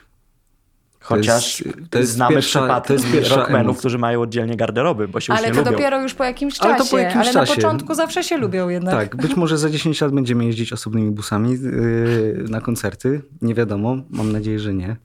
Chociaż 1.05 1.57
to 1.57 1.63
jest, 1.69 1.89
to 1.89 1.99
jest 1.99 2.11
znamy 2.11 2.35
pierwsza, 2.35 2.59
przypadki 2.59 2.87
to 2.87 2.93
jest 2.93 3.11
pierwsza 3.11 3.35
rockmenów, 3.35 3.77
którzy 3.77 3.97
mają 3.97 4.21
oddzielnie 4.21 4.55
garderoby, 4.55 5.07
bo 5.07 5.19
się 5.19 5.33
Ale 5.33 5.47
już 5.47 5.57
nie 5.57 5.63
to 5.63 5.69
lubią. 5.69 5.77
dopiero 5.77 6.01
już 6.01 6.13
po 6.13 6.23
jakimś 6.23 6.53
czasie. 6.57 6.69
Ale, 6.69 6.77
to 6.77 6.85
po 6.85 6.97
jakimś 6.97 7.25
ale 7.25 7.33
czasie. 7.33 7.49
na 7.51 7.55
początku 7.55 7.93
zawsze 7.93 8.23
się 8.23 8.37
lubią 8.37 8.69
jednak. 8.69 8.95
Tak, 8.95 9.15
być 9.15 9.35
może 9.35 9.57
za 9.57 9.69
10 9.69 10.01
lat 10.01 10.11
będziemy 10.11 10.45
jeździć 10.45 10.73
osobnymi 10.73 11.11
busami 11.11 11.51
yy, 11.51 12.45
na 12.49 12.61
koncerty. 12.61 13.21
Nie 13.41 13.55
wiadomo, 13.55 13.97
mam 14.09 14.31
nadzieję, 14.31 14.59
że 14.59 14.73
nie. 14.73 14.95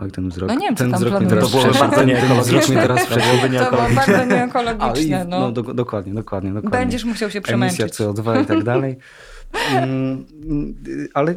Oj, 0.00 0.10
ten 0.10 0.28
wzrok. 0.28 0.48
No 0.48 0.54
nie 0.54 0.66
wiem, 0.66 0.76
ten 0.76 0.86
co 0.86 0.92
tam 0.92 1.04
wzrok 1.04 1.28
teraz, 1.28 1.50
To 1.50 1.58
byłoby 1.58 1.78
bardzo 1.78 2.04
nieekologiczne. 2.04 2.82
Teraz 2.82 3.08
to 3.08 3.14
byłoby 3.16 3.94
bardzo 3.94 4.24
nieekologiczne. 4.24 5.24
No. 5.28 5.40
no 5.40 5.52
do, 5.52 5.62
dokładnie, 5.62 6.14
dokładnie, 6.14 6.52
dokładnie. 6.52 6.78
Będziesz 6.78 7.04
musiał 7.04 7.30
się 7.30 7.40
przemęczyć. 7.40 7.80
Emisja 7.80 8.06
CO2 8.06 8.42
i 8.42 8.46
tak 8.46 8.62
dalej. 8.72 8.96
Mm, 9.52 10.26
ale 11.14 11.34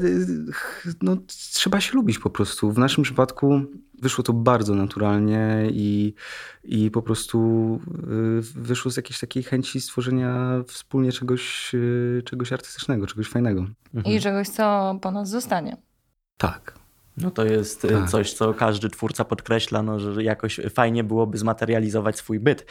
no, 1.01 1.17
trzeba 1.27 1.81
się 1.81 1.93
lubić 1.93 2.19
po 2.19 2.29
prostu. 2.29 2.71
W 2.71 2.77
naszym 2.77 3.03
przypadku 3.03 3.61
wyszło 4.01 4.23
to 4.23 4.33
bardzo 4.33 4.75
naturalnie 4.75 5.67
i, 5.71 6.13
i 6.63 6.91
po 6.91 7.01
prostu 7.01 7.79
y, 8.39 8.41
wyszło 8.41 8.91
z 8.91 8.97
jakiejś 8.97 9.19
takiej 9.19 9.43
chęci 9.43 9.81
stworzenia 9.81 10.63
wspólnie 10.67 11.11
czegoś, 11.11 11.73
y, 11.73 12.21
czegoś 12.25 12.53
artystycznego, 12.53 13.07
czegoś 13.07 13.27
fajnego. 13.27 13.65
Mhm. 13.93 14.15
I 14.15 14.19
czegoś, 14.19 14.49
co 14.49 14.97
po 15.01 15.11
nas 15.11 15.29
zostanie. 15.29 15.77
Tak. 16.37 16.81
No 17.17 17.31
to 17.31 17.45
jest 17.45 17.85
y, 17.85 17.87
tak. 17.87 18.09
coś, 18.09 18.33
co 18.33 18.53
każdy 18.53 18.89
twórca 18.89 19.25
podkreśla, 19.25 19.83
no, 19.83 19.99
że 19.99 20.23
jakoś 20.23 20.59
fajnie 20.73 21.03
byłoby 21.03 21.37
zmaterializować 21.37 22.17
swój 22.17 22.39
byt 22.39 22.65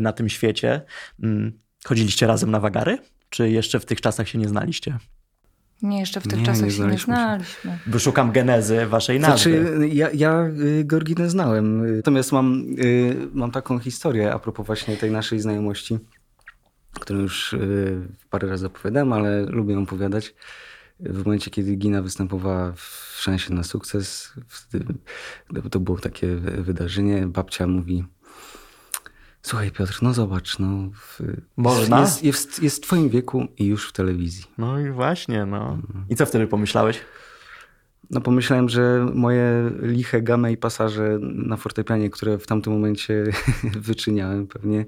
na 0.00 0.12
tym 0.12 0.28
świecie. 0.28 0.82
Mm, 1.22 1.58
chodziliście 1.84 2.26
razem 2.26 2.50
na 2.50 2.60
wagary? 2.60 2.98
Czy 3.30 3.50
jeszcze 3.50 3.80
w 3.80 3.84
tych 3.84 4.00
czasach 4.00 4.28
się 4.28 4.38
nie 4.38 4.48
znaliście? 4.48 4.98
Nie, 5.82 6.00
jeszcze 6.00 6.20
w 6.20 6.28
tych 6.28 6.38
nie, 6.38 6.46
czasach 6.46 6.64
nie 6.64 6.70
się 6.70 6.86
nie 6.86 6.98
znaliśmy. 6.98 7.78
Wyszukam 7.86 8.32
genezy 8.32 8.86
waszej 8.86 9.20
nazwy. 9.20 9.50
Znaczy, 9.50 9.88
ja, 9.88 10.10
ja 10.14 10.50
y, 10.80 10.84
Gorginę 10.84 11.30
znałem. 11.30 11.96
Natomiast 11.96 12.32
mam, 12.32 12.66
y, 12.78 13.28
mam 13.32 13.50
taką 13.50 13.78
historię 13.78 14.32
a 14.32 14.38
propos 14.38 14.66
właśnie 14.66 14.96
tej 14.96 15.10
naszej 15.10 15.40
znajomości, 15.40 15.98
którą 16.92 17.18
już 17.18 17.52
y, 17.52 18.08
parę 18.30 18.48
razy 18.48 18.66
opowiadałem, 18.66 19.12
ale 19.12 19.42
lubię 19.42 19.74
ją 19.74 19.82
opowiadać. 19.82 20.34
W 21.00 21.24
momencie, 21.24 21.50
kiedy 21.50 21.76
Gina 21.76 22.02
występowała 22.02 22.72
w 22.72 23.16
Szansie 23.20 23.54
na 23.54 23.62
sukces, 23.62 24.32
to 25.70 25.80
było 25.80 25.98
takie 25.98 26.36
wydarzenie, 26.36 27.26
babcia 27.26 27.66
mówi 27.66 28.04
Słuchaj 29.46 29.70
Piotr, 29.70 29.98
no 30.02 30.14
zobacz, 30.14 30.58
no 30.58 30.90
w, 30.94 31.20
Można? 31.56 32.00
Jest, 32.00 32.24
jest, 32.24 32.62
jest 32.62 32.76
w 32.76 32.80
twoim 32.80 33.08
wieku 33.08 33.46
i 33.58 33.66
już 33.66 33.88
w 33.88 33.92
telewizji. 33.92 34.44
No 34.58 34.80
i 34.80 34.90
właśnie, 34.90 35.46
no. 35.46 35.78
I 36.08 36.16
co 36.16 36.26
wtedy 36.26 36.46
pomyślałeś? 36.46 37.00
No 38.10 38.20
pomyślałem, 38.20 38.68
że 38.68 39.06
moje 39.14 39.70
liche 39.80 40.22
game 40.22 40.52
i 40.52 40.56
pasaże 40.56 41.18
na 41.20 41.56
fortepianie, 41.56 42.10
które 42.10 42.38
w 42.38 42.46
tamtym 42.46 42.72
momencie 42.72 43.24
wyczyniałem 43.88 44.46
pewnie 44.46 44.84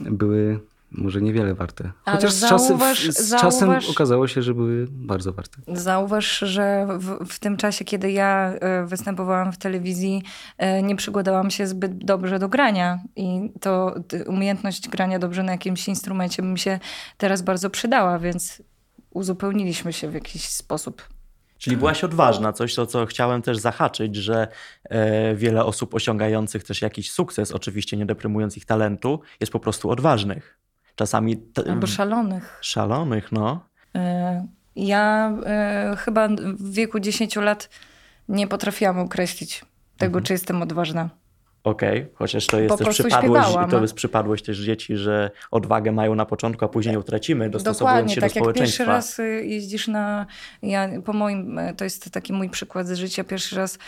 były 0.00 0.60
może 0.90 1.22
niewiele 1.22 1.54
warte. 1.54 1.92
Chociaż 2.04 2.32
z, 2.32 2.36
zauważ, 2.36 3.06
czasem, 3.06 3.12
z 3.12 3.30
czasem 3.30 3.60
zauważ, 3.60 3.90
okazało 3.90 4.28
się, 4.28 4.42
że 4.42 4.54
były 4.54 4.86
bardzo 4.90 5.32
warte. 5.32 5.58
Zauważ, 5.68 6.38
że 6.38 6.86
w, 6.98 7.28
w, 7.28 7.38
tym 7.38 7.56
czasie, 7.56 7.84
kiedy 7.84 8.12
ja 8.12 8.52
e, 8.60 8.86
występowałam 8.86 9.52
w 9.52 9.58
telewizji, 9.58 10.22
e, 10.58 10.82
nie 10.82 10.96
przygotowałam 10.96 11.50
się 11.50 11.66
zbyt 11.66 12.04
dobrze 12.04 12.38
do 12.38 12.48
grania. 12.48 12.98
I 13.16 13.52
to 13.60 13.94
umiejętność 14.26 14.88
grania 14.88 15.18
dobrze 15.18 15.42
na 15.42 15.52
jakimś 15.52 15.88
instrumencie 15.88 16.42
by 16.42 16.48
mi 16.48 16.58
się 16.58 16.78
teraz 17.16 17.42
bardzo 17.42 17.70
przydała, 17.70 18.18
więc 18.18 18.62
uzupełniliśmy 19.10 19.92
się 19.92 20.10
w 20.10 20.14
jakiś 20.14 20.48
sposób. 20.48 21.08
Czyli 21.58 21.76
byłaś 21.76 22.04
odważna, 22.04 22.52
coś, 22.52 22.78
o 22.78 22.86
co 22.86 23.06
chciałem 23.06 23.42
też 23.42 23.58
zahaczyć, 23.58 24.16
że 24.16 24.48
e, 24.84 25.34
wiele 25.34 25.64
osób 25.64 25.94
osiągających 25.94 26.64
też 26.64 26.82
jakiś 26.82 27.10
sukces, 27.10 27.52
oczywiście 27.52 27.96
nie 27.96 28.06
deprymując 28.06 28.56
ich 28.56 28.64
talentu, 28.64 29.20
jest 29.40 29.52
po 29.52 29.60
prostu 29.60 29.90
odważnych 29.90 30.58
czasami... 30.98 31.36
T- 31.36 31.70
Albo 31.70 31.86
szalonych. 31.86 32.58
Szalonych, 32.60 33.32
no. 33.32 33.60
E, 33.94 34.46
ja 34.76 35.32
e, 35.46 35.96
chyba 35.98 36.28
w 36.58 36.70
wieku 36.72 37.00
10 37.00 37.36
lat 37.36 37.68
nie 38.28 38.46
potrafiłam 38.46 38.98
określić 38.98 39.64
tego, 39.98 40.18
mhm. 40.18 40.24
czy 40.24 40.32
jestem 40.32 40.62
odważna. 40.62 41.08
Okej, 41.64 42.02
okay. 42.02 42.10
chociaż 42.14 42.46
to 42.46 42.60
jest 42.60 42.78
po 42.78 42.84
też 42.84 42.88
przypadłość, 42.88 43.48
to 43.70 43.80
jest 43.80 43.94
przypadłość 43.94 44.44
też 44.44 44.58
dzieci, 44.58 44.96
że 44.96 45.30
odwagę 45.50 45.92
mają 45.92 46.14
na 46.14 46.26
początku, 46.26 46.64
a 46.64 46.68
później 46.68 46.94
ją 46.94 47.02
tracimy, 47.02 47.50
dostosowując 47.50 47.96
Dokładnie, 47.96 48.14
się 48.14 48.20
tak 48.20 48.30
do 48.30 48.40
społeczeństwa. 48.40 48.82
Jak 48.82 48.90
pierwszy 48.90 49.18
raz 49.18 49.18
y, 49.18 49.46
jeździsz 49.46 49.88
na, 49.88 50.26
ja 50.62 50.88
po 51.04 51.12
moim, 51.12 51.60
to 51.76 51.84
jest 51.84 52.10
taki 52.10 52.32
mój 52.32 52.50
przykład 52.50 52.86
z 52.86 52.92
życia, 52.92 53.24
pierwszy 53.24 53.56
raz 53.56 53.78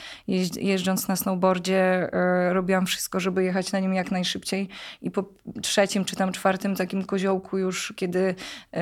jeżdżąc 0.61 1.09
na 1.09 1.17
snowboardzie 1.17 2.11
y, 2.49 2.53
robiłam 2.53 2.87
wszystko, 2.87 3.21
żeby 3.21 3.45
jechać 3.45 3.73
na 3.73 3.81
nim 3.81 3.95
jak 3.95 4.11
najszybciej 4.11 4.69
i 5.03 5.11
po 5.11 5.25
trzecim 5.63 6.05
czy 6.05 6.17
tam 6.17 6.33
czwartym 6.33 6.77
takim 6.77 7.05
koziołku 7.05 7.59
już, 7.59 7.93
kiedy 7.97 8.19
y, 8.19 8.79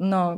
no 0.00 0.36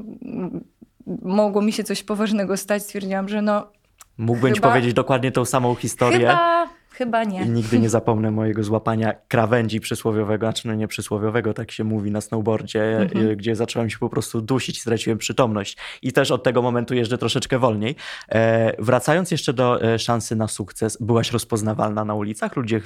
mogło 1.23 1.63
mi 1.63 1.73
się 1.73 1.85
coś 1.85 2.03
poważnego 2.03 2.57
stać, 2.57 2.83
stwierdziłam, 2.83 3.29
że 3.29 3.43
no 3.43 3.73
Mógłbym 4.19 4.55
chyba, 4.55 4.55
ci 4.55 4.61
powiedzieć 4.61 4.95
dokładnie 4.95 5.33
tą 5.33 5.45
samą 5.45 5.75
historię. 5.75 6.19
Chyba 6.19 6.80
chyba 7.01 7.25
nie. 7.25 7.43
I 7.43 7.49
nigdy 7.49 7.79
nie 7.79 7.89
zapomnę 7.89 8.31
mojego 8.31 8.65
złapania 8.65 9.15
krawędzi 9.29 9.81
przysłowiowego, 9.81 10.47
znaczy 10.47 10.69
no 10.69 10.75
nie 10.75 10.89
przysłowiowego, 10.89 11.55
tak 11.55 11.71
się 11.71 11.85
mówi 11.85 12.11
na 12.11 12.21
snowboardzie, 12.21 12.99
mhm. 12.99 13.37
gdzie 13.37 13.57
zacząłem 13.57 13.91
się 13.91 13.99
po 13.99 14.09
prostu 14.09 14.41
dusić 14.41 14.81
straciłem 14.81 15.19
przytomność. 15.19 15.77
I 16.03 16.13
też 16.13 16.31
od 16.31 16.43
tego 16.43 16.63
momentu 16.63 16.95
jeżdżę 16.95 17.19
troszeczkę 17.19 17.59
wolniej. 17.59 17.97
E, 18.29 18.83
wracając 18.83 19.31
jeszcze 19.31 19.53
do 19.53 19.83
e, 19.83 19.99
szansy 19.99 20.37
na 20.37 20.49
sukces, 20.49 20.99
byłaś 21.01 21.33
rozpoznawalna 21.33 22.05
na 22.05 22.15
ulicach? 22.15 22.57
Ludzie 22.57 22.81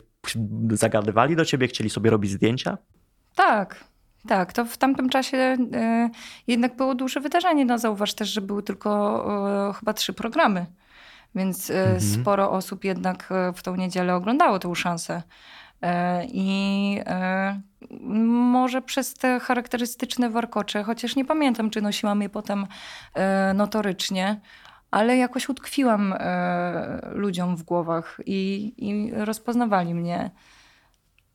zagadywali 0.71 1.37
do 1.37 1.45
ciebie, 1.45 1.67
chcieli 1.69 1.91
sobie 1.91 2.11
robić 2.11 2.31
zdjęcia? 2.31 2.79
Tak, 3.35 3.85
tak, 4.29 4.53
to 4.53 4.65
w 4.65 4.77
tamtym 4.77 5.09
czasie 5.09 5.37
y, 5.37 6.11
jednak 6.47 6.77
było 6.77 6.95
duże 6.95 7.21
wydarzenie. 7.21 7.65
No, 7.65 7.79
zauważ 7.79 8.15
też, 8.15 8.29
że 8.29 8.41
były 8.41 8.63
tylko 8.63 9.71
y, 9.71 9.75
chyba 9.75 9.93
trzy 9.93 10.13
programy, 10.13 10.67
więc 11.35 11.71
y, 11.71 11.75
mhm. 11.75 12.01
sporo 12.01 12.51
osób 12.51 12.85
jednak 12.85 13.33
w 13.55 13.63
tą 13.63 13.77
niedzielę 13.77 14.15
oglądało 14.15 14.59
tę 14.59 14.75
szansę. 14.75 15.23
I 16.29 17.01
może 18.27 18.83
przez 18.83 19.15
te 19.15 19.41
charakterystyczne 19.41 20.31
warkocze, 20.31 20.83
chociaż 20.83 21.17
nie 21.17 21.25
pamiętam, 21.25 21.71
czy 21.71 21.83
nosiłam 21.83 22.23
je 22.23 22.29
potem 22.29 22.67
notorycznie, 23.55 24.41
ale 24.91 25.17
jakoś 25.17 25.49
utkwiłam 25.49 26.15
ludziom 27.13 27.57
w 27.57 27.63
głowach 27.63 28.21
i, 28.27 28.73
i 28.79 29.11
rozpoznawali 29.15 29.95
mnie. 29.95 30.31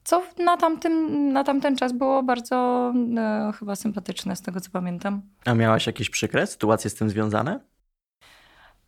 Co 0.10 0.24
na, 0.38 0.58
tamtym, 0.58 1.34
na 1.34 1.44
tamten 1.44 1.76
czas 1.76 1.94
było 1.94 2.24
bardzo 2.24 2.94
e, 3.18 3.52
chyba 3.60 3.76
sympatyczne, 3.76 4.36
z 4.36 4.42
tego 4.42 4.62
co 4.62 4.72
pamiętam. 4.72 5.22
A 5.46 5.54
miałaś 5.54 5.88
jakieś 5.88 6.10
przykre 6.10 6.48
sytuacje 6.48 6.90
z 6.90 6.96
tym 6.96 7.10
związane? 7.10 7.60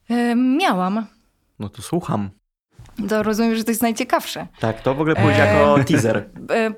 E, 0.09 0.35
miałam. 0.35 1.05
No 1.59 1.69
to 1.69 1.81
słucham. 1.81 2.29
To 3.09 3.23
rozumiem, 3.23 3.55
że 3.55 3.63
to 3.63 3.71
jest 3.71 3.81
najciekawsze. 3.81 4.47
Tak, 4.59 4.81
to 4.81 4.95
w 4.95 5.01
ogóle 5.01 5.15
pójdzie 5.15 5.51
e, 5.51 5.55
jako 5.55 5.83
teaser. 5.83 6.29
E, 6.49 6.73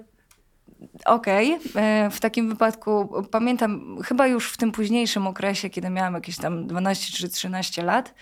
Okej, 1.05 1.53
okay. 1.55 2.09
W 2.09 2.19
takim 2.19 2.49
wypadku 2.49 3.23
pamiętam, 3.31 3.97
chyba 4.03 4.27
już 4.27 4.51
w 4.51 4.57
tym 4.57 4.71
późniejszym 4.71 5.27
okresie, 5.27 5.69
kiedy 5.69 5.89
miałam 5.89 6.13
jakieś 6.13 6.38
tam 6.38 6.67
12 6.67 7.17
czy 7.17 7.29
13 7.29 7.83
lat, 7.83 8.13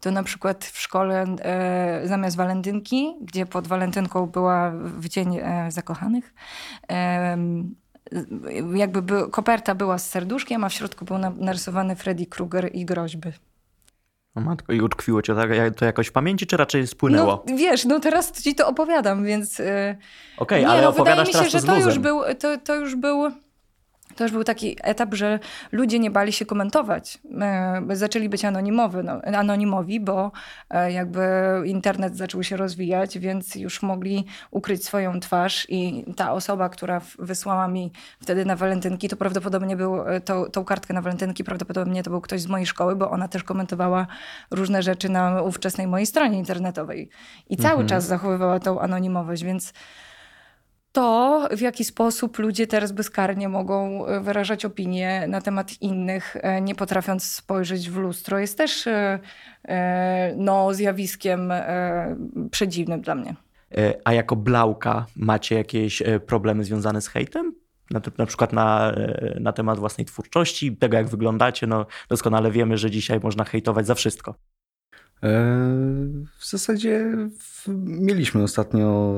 to 0.00 0.10
na 0.10 0.22
przykład 0.22 0.64
w 0.64 0.80
szkole 0.80 1.24
e, 1.42 2.02
zamiast 2.04 2.36
walentynki, 2.36 3.14
gdzie 3.20 3.46
pod 3.46 3.66
walentynką 3.66 4.26
była 4.26 4.70
w 4.70 5.08
dzień 5.08 5.36
e, 5.36 5.70
zakochanych, 5.70 6.34
e, 6.90 7.38
jakby 8.74 9.02
by, 9.02 9.30
koperta 9.30 9.74
była 9.74 9.98
z 9.98 10.10
serduszkiem, 10.10 10.64
a 10.64 10.68
w 10.68 10.72
środku 10.72 11.04
był 11.04 11.18
narysowany 11.18 11.96
Freddy 11.96 12.26
Krueger 12.26 12.70
i 12.72 12.84
groźby. 12.84 13.32
O 14.34 14.40
matko, 14.40 14.72
i 14.72 14.80
utkwiło 14.80 15.22
cię 15.22 15.34
to 15.76 15.84
jakoś 15.84 16.06
w 16.06 16.12
pamięci, 16.12 16.46
czy 16.46 16.56
raczej 16.56 16.86
spłynęło? 16.86 17.44
No 17.48 17.56
wiesz, 17.56 17.84
no 17.84 18.00
teraz 18.00 18.42
ci 18.42 18.54
to 18.54 18.68
opowiadam, 18.68 19.24
więc... 19.24 19.58
Yy... 19.58 19.64
Okej, 20.36 20.64
okay, 20.64 20.72
ale 20.72 20.82
no, 20.82 20.88
opowiadasz 20.88 21.26
wydaje 21.26 21.44
mi 21.44 21.50
się, 21.50 21.58
że 21.58 21.66
to 21.66 21.78
już 21.78 21.98
był, 21.98 22.20
to, 22.38 22.58
to 22.58 22.74
już 22.74 22.96
był 22.96 23.30
to 24.20 24.24
już 24.24 24.32
był 24.32 24.44
taki 24.44 24.76
etap, 24.82 25.14
że 25.14 25.38
ludzie 25.72 25.98
nie 25.98 26.10
bali 26.10 26.32
się 26.32 26.46
komentować. 26.46 27.18
E, 27.40 27.96
zaczęli 27.96 28.28
być 28.28 28.44
anonimowy, 28.44 29.02
no, 29.02 29.20
anonimowi, 29.22 30.00
bo 30.00 30.32
e, 30.70 30.92
jakby 30.92 31.22
internet 31.64 32.16
zaczął 32.16 32.42
się 32.42 32.56
rozwijać, 32.56 33.18
więc 33.18 33.54
już 33.54 33.82
mogli 33.82 34.26
ukryć 34.50 34.84
swoją 34.84 35.20
twarz 35.20 35.66
i 35.68 36.04
ta 36.16 36.32
osoba, 36.32 36.68
która 36.68 37.00
wysłała 37.18 37.68
mi 37.68 37.92
wtedy 38.22 38.44
na 38.44 38.56
walentynki, 38.56 39.08
to 39.08 39.16
prawdopodobnie 39.16 39.76
był, 39.76 40.08
e, 40.08 40.20
to, 40.20 40.50
tą 40.50 40.64
kartkę 40.64 40.94
na 40.94 41.02
walentynki 41.02 41.44
prawdopodobnie 41.44 42.02
to 42.02 42.10
był 42.10 42.20
ktoś 42.20 42.40
z 42.40 42.46
mojej 42.46 42.66
szkoły, 42.66 42.96
bo 42.96 43.10
ona 43.10 43.28
też 43.28 43.44
komentowała 43.44 44.06
różne 44.50 44.82
rzeczy 44.82 45.08
na 45.08 45.42
ówczesnej 45.42 45.86
mojej 45.86 46.06
stronie 46.06 46.38
internetowej. 46.38 47.08
I 47.50 47.56
cały 47.56 47.72
mhm. 47.72 47.88
czas 47.88 48.06
zachowywała 48.06 48.60
tą 48.60 48.80
anonimowość, 48.80 49.44
więc 49.44 49.72
to, 50.92 51.48
w 51.56 51.60
jaki 51.60 51.84
sposób 51.84 52.38
ludzie 52.38 52.66
teraz 52.66 52.92
bezkarnie 52.92 53.48
mogą 53.48 54.06
e, 54.06 54.20
wyrażać 54.20 54.64
opinie 54.64 55.26
na 55.28 55.40
temat 55.40 55.82
innych, 55.82 56.36
e, 56.36 56.60
nie 56.60 56.74
potrafiąc 56.74 57.24
spojrzeć 57.24 57.90
w 57.90 57.96
lustro, 57.96 58.38
jest 58.38 58.58
też 58.58 58.86
e, 58.86 60.34
no, 60.36 60.74
zjawiskiem 60.74 61.52
przedziwnym 62.50 63.00
dla 63.00 63.14
mnie. 63.14 63.34
A 64.04 64.12
jako 64.12 64.36
blauka 64.36 65.06
macie 65.16 65.54
jakieś 65.54 66.02
problemy 66.26 66.64
związane 66.64 67.00
z 67.00 67.08
hejtem? 67.08 67.54
Na, 67.90 68.00
na 68.18 68.26
przykład 68.26 68.52
na, 68.52 68.94
na 69.40 69.52
temat 69.52 69.78
własnej 69.78 70.04
twórczości, 70.04 70.76
tego 70.76 70.96
jak 70.96 71.08
wyglądacie, 71.08 71.66
no 71.66 71.86
doskonale 72.08 72.50
wiemy, 72.50 72.76
że 72.76 72.90
dzisiaj 72.90 73.20
można 73.22 73.44
hejtować 73.44 73.86
za 73.86 73.94
wszystko. 73.94 74.34
W 76.38 76.46
zasadzie 76.50 77.16
mieliśmy 77.86 78.42
ostatnio 78.42 79.14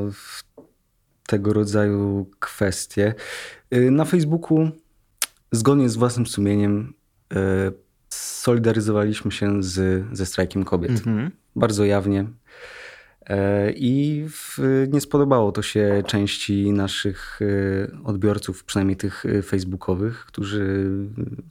tego 1.33 1.53
rodzaju 1.53 2.31
kwestie. 2.39 3.15
Y, 3.75 3.91
na 3.91 4.05
Facebooku, 4.05 4.71
zgodnie 5.53 5.89
z 5.89 5.97
własnym 5.97 6.27
sumieniem, 6.27 6.95
y, 7.33 7.37
solidaryzowaliśmy 8.09 9.33
się 9.33 9.63
z, 9.63 10.05
ze 10.13 10.27
strajkiem 10.27 10.65
kobiet. 10.65 10.91
Mhm. 10.91 11.31
Bardzo 11.57 11.85
jawnie. 11.85 12.21
Y, 12.21 13.35
I 13.77 14.25
w, 14.29 14.59
nie 14.93 15.01
spodobało 15.01 15.53
to 15.53 15.63
się 15.63 16.03
części 16.07 16.73
naszych 16.73 17.41
odbiorców, 18.05 18.65
przynajmniej 18.65 18.97
tych 18.97 19.25
facebookowych, 19.45 20.25
którzy 20.27 20.87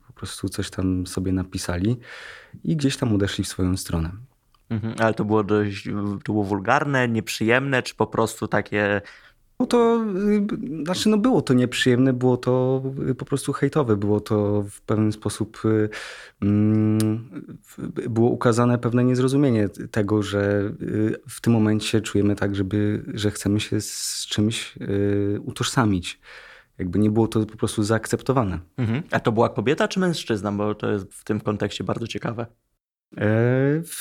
po 0.07 0.13
prostu 0.13 0.49
coś 0.49 0.69
tam 0.69 1.07
sobie 1.07 1.31
napisali 1.31 1.97
i 2.63 2.75
gdzieś 2.75 2.97
tam 2.97 3.15
odeszli 3.15 3.43
w 3.43 3.47
swoją 3.47 3.77
stronę. 3.77 4.11
Mhm, 4.69 4.95
ale 4.99 5.13
to 5.13 5.25
było 5.25 5.43
dość 5.43 5.89
to 6.23 6.33
było 6.33 6.43
wulgarne, 6.43 7.07
nieprzyjemne, 7.07 7.83
czy 7.83 7.95
po 7.95 8.07
prostu 8.07 8.47
takie 8.47 9.01
było 9.61 9.67
to, 9.67 10.05
y, 10.81 10.83
znaczy 10.83 11.09
no 11.09 11.17
było 11.17 11.41
to 11.41 11.53
nieprzyjemne, 11.53 12.13
było 12.13 12.37
to 12.37 12.83
y, 13.09 13.15
po 13.15 13.25
prostu 13.25 13.53
hejtowe, 13.53 13.95
było 13.95 14.19
to 14.19 14.63
w 14.69 14.81
pewien 14.81 15.11
sposób, 15.11 15.61
y, 15.65 15.89
mm, 16.41 17.29
było 18.09 18.29
ukazane 18.29 18.77
pewne 18.77 19.03
niezrozumienie 19.03 19.69
tego, 19.69 20.23
że 20.23 20.71
w 21.29 21.41
tym 21.41 21.53
momencie 21.53 22.01
czujemy 22.01 22.35
tak, 22.35 22.55
żeby, 22.55 23.03
że 23.13 23.31
chcemy 23.31 23.59
się 23.59 23.81
z 23.81 24.25
czymś 24.29 24.75
utożsamić. 25.45 26.19
Jakby 26.77 26.99
nie 26.99 27.11
było 27.11 27.27
to 27.27 27.45
po 27.45 27.57
prostu 27.57 27.83
zaakceptowane. 27.83 28.59
Mhm. 28.77 29.03
A 29.11 29.19
to 29.19 29.31
była 29.31 29.49
kobieta 29.49 29.87
czy 29.87 29.99
mężczyzna? 29.99 30.51
Bo 30.51 30.75
to 30.75 30.91
jest 30.91 31.13
w 31.13 31.23
tym 31.23 31.41
kontekście 31.41 31.83
bardzo 31.83 32.07
ciekawe. 32.07 32.45
E, 33.17 33.27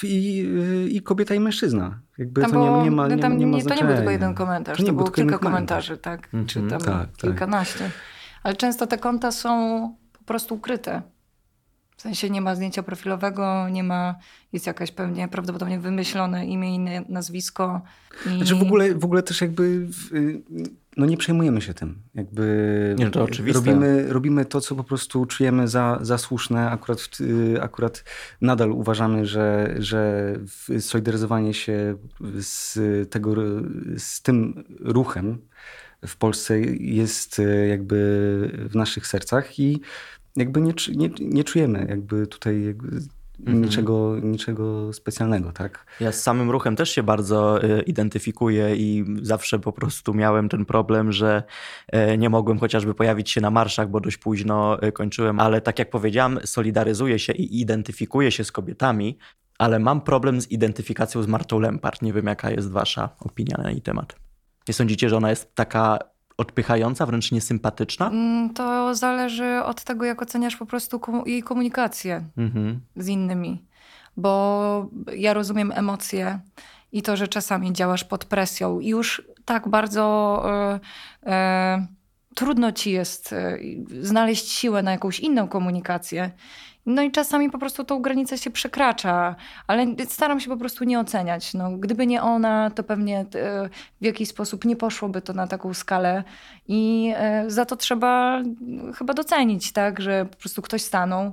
I, 0.02 0.48
I, 0.90 1.02
kobieta 1.02 1.34
i 1.34 1.40
mężczyzna. 1.40 2.00
Jakby 2.18 2.40
tam 2.40 2.50
to 2.50 2.78
nie, 2.78 2.84
nie 2.84 2.90
ma, 2.90 3.08
nie, 3.08 3.18
tam 3.18 3.38
nie, 3.38 3.46
ma 3.46 3.56
nie, 3.56 3.64
To 3.64 3.74
nie 3.74 3.84
był 3.84 3.96
tylko 3.96 4.10
jeden 4.10 4.34
komentarz, 4.34 4.78
to, 4.78 4.84
to 4.84 4.92
było 4.92 5.10
kilka 5.10 5.38
komentarzy, 5.38 5.98
tak? 5.98 6.28
Mm 6.34 6.46
-hmm. 6.46 6.48
Czy 6.48 6.62
tam 6.62 6.80
tak, 6.80 7.12
kilkanaście. 7.16 7.78
Tak. 7.78 7.92
Ale 8.42 8.56
często 8.56 8.86
te 8.86 8.98
konta 8.98 9.32
są 9.32 9.50
po 10.12 10.24
prostu 10.24 10.54
ukryte. 10.54 11.02
W 11.96 12.02
sensie 12.02 12.30
nie 12.30 12.40
ma 12.40 12.54
zdjęcia 12.54 12.82
profilowego, 12.82 13.68
nie 13.68 13.84
ma, 13.84 14.14
jest 14.52 14.66
jakaś 14.66 14.90
pewnie 14.90 15.28
prawdopodobnie 15.28 15.80
wymyślone 15.80 16.46
imię 16.46 16.74
i 16.74 16.78
nazwisko. 17.08 17.80
I... 18.26 18.36
Znaczy 18.36 18.54
w 18.54 18.62
ogóle, 18.62 18.94
w 18.94 19.04
ogóle 19.04 19.22
też 19.22 19.40
jakby 19.40 19.86
no 20.96 21.06
nie 21.06 21.16
przejmujemy 21.16 21.60
się 21.60 21.74
tym. 21.74 22.02
Jakby 22.14 22.94
nie, 22.98 23.10
to 23.10 23.22
oczywiste. 23.22 23.60
Robimy, 23.60 24.12
robimy 24.12 24.44
to, 24.44 24.60
co 24.60 24.76
po 24.76 24.84
prostu 24.84 25.26
czujemy 25.26 25.68
za, 25.68 25.98
za 26.02 26.18
słuszne. 26.18 26.70
Akurat, 26.70 27.18
akurat 27.60 28.04
nadal 28.40 28.72
uważamy, 28.72 29.26
że, 29.26 29.74
że 29.78 30.32
solidaryzowanie 30.80 31.54
się 31.54 31.96
z, 32.38 32.78
tego, 33.10 33.34
z 33.96 34.22
tym 34.22 34.64
ruchem 34.80 35.38
w 36.06 36.16
Polsce 36.16 36.60
jest 36.80 37.40
jakby 37.68 37.98
w 38.70 38.74
naszych 38.74 39.06
sercach 39.06 39.58
i 39.58 39.80
jakby 40.36 40.60
nie, 40.60 40.74
nie, 40.96 41.10
nie 41.20 41.44
czujemy 41.44 41.86
jakby 41.88 42.26
tutaj 42.26 42.64
jakby 42.64 43.00
mhm. 43.46 43.64
niczego, 43.64 44.16
niczego 44.22 44.92
specjalnego, 44.92 45.52
tak? 45.52 45.86
Ja 46.00 46.12
z 46.12 46.22
samym 46.22 46.50
ruchem 46.50 46.76
też 46.76 46.90
się 46.90 47.02
bardzo 47.02 47.64
y, 47.64 47.82
identyfikuję 47.82 48.76
i 48.76 49.04
zawsze 49.22 49.58
po 49.58 49.72
prostu 49.72 50.14
miałem 50.14 50.48
ten 50.48 50.64
problem, 50.64 51.12
że 51.12 51.42
y, 52.12 52.18
nie 52.18 52.30
mogłem 52.30 52.58
chociażby 52.58 52.94
pojawić 52.94 53.30
się 53.30 53.40
na 53.40 53.50
marszach, 53.50 53.90
bo 53.90 54.00
dość 54.00 54.16
późno 54.16 54.82
y, 54.82 54.92
kończyłem, 54.92 55.40
ale 55.40 55.60
tak 55.60 55.78
jak 55.78 55.90
powiedziałam, 55.90 56.38
solidaryzuję 56.44 57.18
się 57.18 57.32
i 57.32 57.60
identyfikuję 57.60 58.30
się 58.30 58.44
z 58.44 58.52
kobietami, 58.52 59.18
ale 59.58 59.78
mam 59.78 60.00
problem 60.00 60.40
z 60.40 60.50
identyfikacją 60.50 61.22
z 61.22 61.26
Martą 61.26 61.60
Lempart. 61.60 62.02
Nie 62.02 62.12
wiem, 62.12 62.26
jaka 62.26 62.50
jest 62.50 62.70
wasza 62.70 63.08
opinia 63.20 63.56
na 63.62 63.70
jej 63.70 63.82
temat. 63.82 64.16
Nie 64.68 64.74
sądzicie, 64.74 65.08
że 65.08 65.16
ona 65.16 65.30
jest 65.30 65.54
taka 65.54 65.98
odpychająca, 66.40 67.06
wręcz 67.06 67.32
niesympatyczna? 67.32 68.08
Mm, 68.08 68.50
to 68.54 68.94
zależy 68.94 69.62
od 69.64 69.84
tego, 69.84 70.04
jak 70.04 70.22
oceniasz 70.22 70.56
po 70.56 70.66
prostu 70.66 71.00
jej 71.26 71.42
komunikację 71.42 72.24
mhm. 72.36 72.80
z 72.96 73.08
innymi. 73.08 73.64
Bo 74.16 74.86
ja 75.16 75.34
rozumiem 75.34 75.72
emocje 75.74 76.40
i 76.92 77.02
to, 77.02 77.16
że 77.16 77.28
czasami 77.28 77.72
działasz 77.72 78.04
pod 78.04 78.24
presją 78.24 78.80
i 78.80 78.88
już 78.88 79.22
tak 79.44 79.68
bardzo 79.68 80.42
e, 80.46 80.80
e, 81.32 81.86
trudno 82.34 82.72
ci 82.72 82.90
jest 82.90 83.32
e, 83.32 83.58
znaleźć 84.00 84.48
siłę 84.48 84.82
na 84.82 84.92
jakąś 84.92 85.20
inną 85.20 85.48
komunikację 85.48 86.30
No 86.86 87.02
i 87.02 87.10
czasami 87.10 87.50
po 87.50 87.58
prostu 87.58 87.84
tą 87.84 88.02
granicę 88.02 88.38
się 88.38 88.50
przekracza, 88.50 89.36
ale 89.66 89.86
staram 90.08 90.40
się 90.40 90.48
po 90.50 90.56
prostu 90.56 90.84
nie 90.84 91.00
oceniać. 91.00 91.54
No, 91.54 91.70
gdyby 91.70 92.06
nie 92.06 92.22
ona, 92.22 92.70
to 92.70 92.82
pewnie 92.82 93.20
e, 93.20 93.24
w 94.00 94.04
jakiś 94.04 94.28
sposób 94.28 94.64
nie 94.64 94.76
poszłoby 94.76 95.22
to 95.22 95.32
na 95.32 95.46
taką 95.46 95.74
skalę 95.74 96.24
i 96.68 97.12
e, 97.16 97.44
za 97.50 97.64
to 97.64 97.76
trzeba 97.76 98.42
chyba 98.96 99.14
docenić, 99.14 99.72
tak, 99.72 100.00
że 100.00 100.26
po 100.30 100.36
prostu 100.36 100.62
ktoś 100.62 100.82
stanął. 100.82 101.32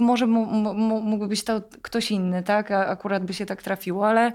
Może 0.00 0.26
mógłby 0.26 1.28
być 1.28 1.44
to 1.44 1.62
ktoś 1.82 2.10
inny, 2.10 2.42
tak, 2.42 2.70
akurat 2.70 3.24
by 3.24 3.34
się 3.34 3.46
tak 3.46 3.62
trafiło, 3.62 4.08
ale 4.08 4.32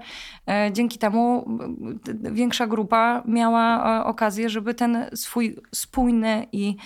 e, 0.48 0.70
dzięki 0.72 0.98
temu 0.98 1.58
większa 2.08 2.66
grupa 2.66 3.22
miała 3.26 4.04
okazję, 4.04 4.50
żeby 4.50 4.74
ten 4.74 5.06
swój 5.14 5.56
spójny 5.74 6.46
i 6.52 6.76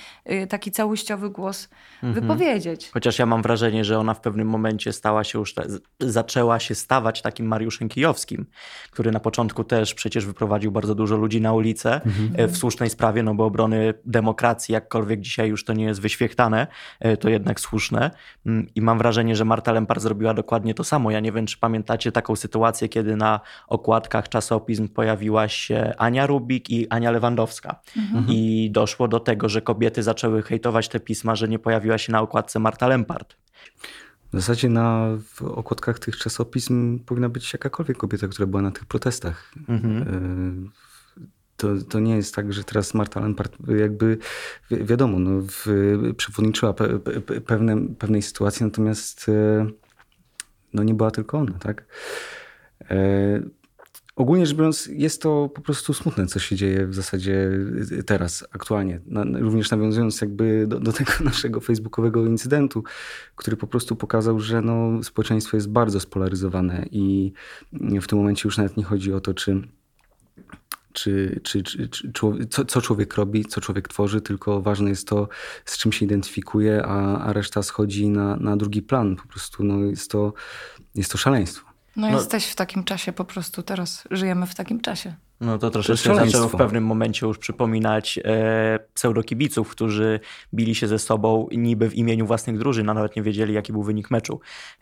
taki 0.48 0.70
całościowy 0.70 1.30
głos 1.30 1.68
mhm. 2.02 2.14
wypowiedzieć. 2.14 2.90
Chociaż 2.92 3.18
ja 3.18 3.25
mam 3.26 3.42
wrażenie, 3.42 3.84
że 3.84 3.98
ona 3.98 4.14
w 4.14 4.20
pewnym 4.20 4.48
momencie 4.48 4.92
stała 4.92 5.24
się 5.24 5.38
już, 5.38 5.54
zaczęła 6.00 6.60
się 6.60 6.74
stawać 6.74 7.22
takim 7.22 7.46
Mariuszem 7.46 7.88
Kijowskim, 7.88 8.46
który 8.90 9.10
na 9.10 9.20
początku 9.20 9.64
też 9.64 9.94
przecież 9.94 10.26
wyprowadził 10.26 10.72
bardzo 10.72 10.94
dużo 10.94 11.16
ludzi 11.16 11.40
na 11.40 11.52
ulicę 11.52 11.94
mhm. 11.94 12.48
W 12.48 12.56
słusznej 12.56 12.90
sprawie, 12.90 13.22
no 13.22 13.34
bo 13.34 13.44
obrony 13.44 13.94
demokracji, 14.04 14.72
jakkolwiek 14.72 15.20
dzisiaj 15.20 15.48
już 15.48 15.64
to 15.64 15.72
nie 15.72 15.84
jest 15.84 16.00
wyświechtane, 16.00 16.66
e, 17.00 17.16
to 17.16 17.28
jednak 17.28 17.60
słuszne. 17.60 18.10
Mm, 18.46 18.66
I 18.74 18.80
mam 18.80 18.98
wrażenie, 18.98 19.36
że 19.36 19.44
Marta 19.44 19.72
Lempar 19.72 20.00
zrobiła 20.00 20.34
dokładnie 20.34 20.74
to 20.74 20.84
samo. 20.84 21.10
Ja 21.10 21.20
nie 21.20 21.32
wiem, 21.32 21.46
czy 21.46 21.58
pamiętacie 21.58 22.12
taką 22.12 22.36
sytuację, 22.36 22.88
kiedy 22.88 23.16
na 23.16 23.40
okładkach 23.68 24.28
czasopism 24.28 24.88
pojawiła 24.88 25.48
się 25.48 25.92
Ania 25.98 26.26
Rubik 26.26 26.70
i 26.70 26.88
Ania 26.88 27.10
Lewandowska. 27.10 27.80
Mhm. 27.96 28.26
I 28.28 28.70
doszło 28.72 29.08
do 29.08 29.20
tego, 29.20 29.48
że 29.48 29.62
kobiety 29.62 30.02
zaczęły 30.02 30.42
hejtować 30.42 30.88
te 30.88 31.00
pisma, 31.00 31.34
że 31.34 31.48
nie 31.48 31.58
pojawiła 31.58 31.98
się 31.98 32.12
na 32.12 32.20
okładce 32.20 32.58
Marta 32.58 32.88
Lempart. 32.88 33.15
W 34.32 34.36
zasadzie 34.36 34.68
na 34.68 35.08
w 35.34 35.42
okładkach 35.42 35.98
tych 35.98 36.16
czasopism 36.16 36.98
powinna 36.98 37.28
być 37.28 37.52
jakakolwiek 37.52 37.96
kobieta, 37.96 38.28
która 38.28 38.46
była 38.46 38.62
na 38.62 38.70
tych 38.70 38.84
protestach. 38.84 39.52
Mhm. 39.68 40.02
E, 40.02 40.86
to, 41.56 41.68
to 41.88 42.00
nie 42.00 42.16
jest 42.16 42.34
tak, 42.34 42.52
że 42.52 42.64
teraz 42.64 42.94
Marta 42.94 43.20
Lempart 43.20 43.56
jakby, 43.78 44.18
wi 44.70 44.84
wiadomo, 44.84 45.18
no, 45.18 45.30
w, 45.40 45.66
przewodniczyła 46.16 46.72
pe, 46.72 46.98
pe, 46.98 47.40
pewne, 47.40 47.88
pewnej 47.98 48.22
sytuacji, 48.22 48.64
natomiast 48.64 49.28
e, 49.28 49.66
no, 50.72 50.82
nie 50.82 50.94
była 50.94 51.10
tylko 51.10 51.38
ona, 51.38 51.58
tak? 51.58 51.84
Ogólnie 54.16 54.46
rzecz 54.46 54.56
biorąc, 54.56 54.86
jest 54.86 55.22
to 55.22 55.50
po 55.54 55.60
prostu 55.60 55.94
smutne, 55.94 56.26
co 56.26 56.38
się 56.38 56.56
dzieje 56.56 56.86
w 56.86 56.94
zasadzie 56.94 57.50
teraz, 58.06 58.44
aktualnie. 58.52 59.00
również 59.34 59.70
nawiązując 59.70 60.20
jakby 60.20 60.66
do, 60.66 60.80
do, 60.80 60.92
tego 60.92 61.12
naszego 61.24 61.60
facebookowego 61.60 62.26
incydentu, 62.26 62.84
który 63.36 63.56
po 63.56 63.66
prostu 63.66 63.96
pokazał, 63.96 64.40
że 64.40 64.62
no, 64.62 65.02
społeczeństwo 65.02 65.56
jest 65.56 65.70
bardzo 65.70 66.00
spolaryzowane 66.00 66.86
i 66.90 67.32
w 67.72 68.06
tym 68.06 68.18
momencie 68.18 68.42
już 68.44 68.58
nawet 68.58 68.76
nie 68.76 68.84
chodzi 68.84 69.12
o 69.12 69.20
to, 69.20 69.34
czy 69.34 69.62
czy, 70.92 71.40
czy, 71.42 71.62
czy, 71.62 71.88
czy 71.88 72.10
co, 72.50 72.64
co, 72.64 72.82
człowiek 72.82 73.14
robi, 73.14 73.44
co 73.44 73.60
człowiek 73.60 73.88
tworzy, 73.88 74.20
tylko 74.20 74.62
ważne 74.62 74.90
jest 74.90 75.08
to, 75.08 75.28
z 75.64 75.78
czym 75.78 75.92
się 75.92 76.04
identyfikuje, 76.04 76.82
a, 76.86 77.18
a 77.18 77.32
reszta 77.32 77.62
schodzi 77.62 78.08
na, 78.08 78.36
na 78.36 78.56
drugi 78.56 78.82
plan. 78.82 79.16
Po 79.16 79.28
prostu 79.28 79.64
no, 79.64 79.84
jest, 79.84 80.10
to, 80.10 80.32
jest 80.94 81.12
to 81.12 81.18
szaleństwo. 81.18 81.75
No, 81.96 82.10
no, 82.10 82.16
jesteś 82.16 82.46
w 82.46 82.54
takim 82.54 82.84
czasie, 82.84 83.12
po 83.12 83.24
prostu 83.24 83.62
teraz 83.62 84.04
żyjemy 84.10 84.46
w 84.46 84.54
takim 84.54 84.80
czasie. 84.80 85.14
No 85.40 85.58
to 85.58 85.70
troszeczkę 85.70 86.08
to 86.08 86.14
zaczęło 86.14 86.48
w 86.48 86.56
pewnym 86.56 86.84
momencie 86.84 87.26
już 87.26 87.38
przypominać 87.38 88.18
e, 88.24 88.78
pseudokibiców, 88.94 89.70
którzy 89.70 90.20
bili 90.54 90.74
się 90.74 90.88
ze 90.88 90.98
sobą 90.98 91.48
niby 91.52 91.90
w 91.90 91.94
imieniu 91.94 92.26
własnych 92.26 92.58
drużyn, 92.58 92.90
a 92.90 92.94
nawet 92.94 93.16
nie 93.16 93.22
wiedzieli, 93.22 93.54
jaki 93.54 93.72
był 93.72 93.82
wynik 93.82 94.10
meczu. 94.10 94.40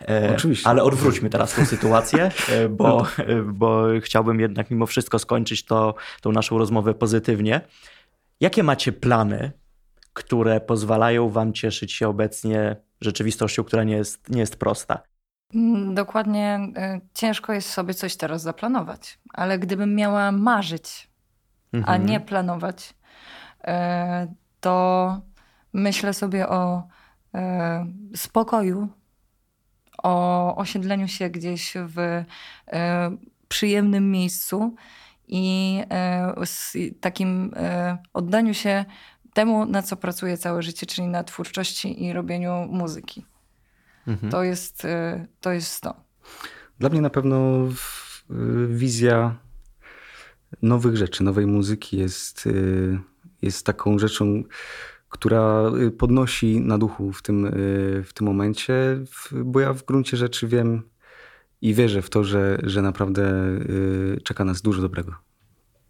E, 0.09 0.33
Oczywiście. 0.35 0.69
Ale 0.69 0.83
odwróćmy 0.83 1.31
teraz 1.31 1.55
tę 1.55 1.67
sytuację, 1.67 2.31
e, 2.49 2.69
bo, 2.79 3.07
e, 3.19 3.43
bo 3.43 3.85
chciałbym 4.01 4.41
jednak 4.41 4.71
mimo 4.71 4.87
wszystko 4.87 5.19
skończyć 5.19 5.65
to, 5.65 5.95
tą 6.21 6.33
naszą 6.33 6.59
rozmowę 6.59 6.95
pozytywnie. 6.95 7.61
Jakie 8.41 8.63
macie 8.63 8.93
plany, 8.93 9.53
które 10.13 10.61
pozwalają 10.61 11.31
wam 11.31 11.53
cieszyć 11.53 11.93
się 11.93 12.09
obecnie 12.09 12.77
rzeczywistością, 13.01 13.65
która 13.65 13.85
nie 13.85 13.97
jest, 13.97 14.31
nie 14.31 14.41
jest 14.41 14.57
prosta? 14.57 15.14
Mm, 15.55 15.95
dokładnie 15.95 16.61
y, 16.97 17.01
ciężko 17.15 17.53
jest 17.53 17.71
sobie 17.71 17.95
coś 17.95 18.17
teraz 18.17 18.43
zaplanować, 18.43 19.19
ale 19.33 19.59
gdybym 19.59 19.95
miała 19.95 20.33
marzyć, 20.33 21.11
mhm. 21.73 22.03
a 22.03 22.07
nie 22.07 22.21
planować, 22.21 22.95
y, 23.61 23.71
to 24.61 25.21
myślę 25.73 26.15
sobie 26.15 26.49
o 26.49 26.83
y, 27.35 27.39
spokoju, 28.17 28.89
o 30.03 30.57
osiedleniu 30.57 31.09
się 31.09 31.31
gdzieś 31.31 31.75
w 31.77 32.25
przyjemnym 33.49 34.11
miejscu 34.11 34.75
i 35.29 35.83
takim 37.01 37.55
oddaniu 38.13 38.55
się 38.55 38.85
temu, 39.33 39.67
na 39.67 39.83
co 39.83 39.97
pracuję 39.97 40.37
całe 40.37 40.63
życie, 40.63 40.87
czyli 40.87 41.09
na 41.09 41.25
twórczości 41.25 42.05
i 42.05 42.13
robieniu 42.13 42.67
muzyki. 42.71 43.25
Mhm. 44.07 44.33
To, 44.33 44.43
jest, 44.43 44.85
y, 44.85 45.27
to 45.41 45.53
jest 45.53 45.81
to. 45.81 45.95
Dla 46.79 46.89
mnie 46.89 47.01
na 47.01 47.11
pewno 47.11 47.69
wizja 48.69 49.37
nowych 50.63 50.97
rzeczy, 50.97 51.25
nowej 51.25 51.47
muzyki 51.47 51.99
jest, 51.99 52.47
y, 52.47 52.99
jest 53.43 53.67
taką 53.67 53.99
rzeczą, 53.99 54.43
która 55.09 55.71
y, 55.87 55.91
podnosi 55.91 56.61
na 56.61 56.79
duchu 56.79 57.13
w 57.13 57.23
tym, 57.23 57.51
w 58.05 58.11
tym 58.15 58.27
momencie, 58.27 58.75
bo 59.33 59.61
ja 59.61 59.73
w 59.73 59.85
gruncie 59.85 60.17
rzeczy 60.17 60.49
wiem 60.49 60.83
i 61.61 61.75
wierzę 61.75 62.03
w 62.03 62.11
to, 62.11 62.25
że, 62.25 62.59
że 62.63 62.83
naprawdę 62.83 63.33
czeka 64.23 64.45
nas 64.45 64.63
dużo 64.63 64.83
dobrego. 64.83 65.15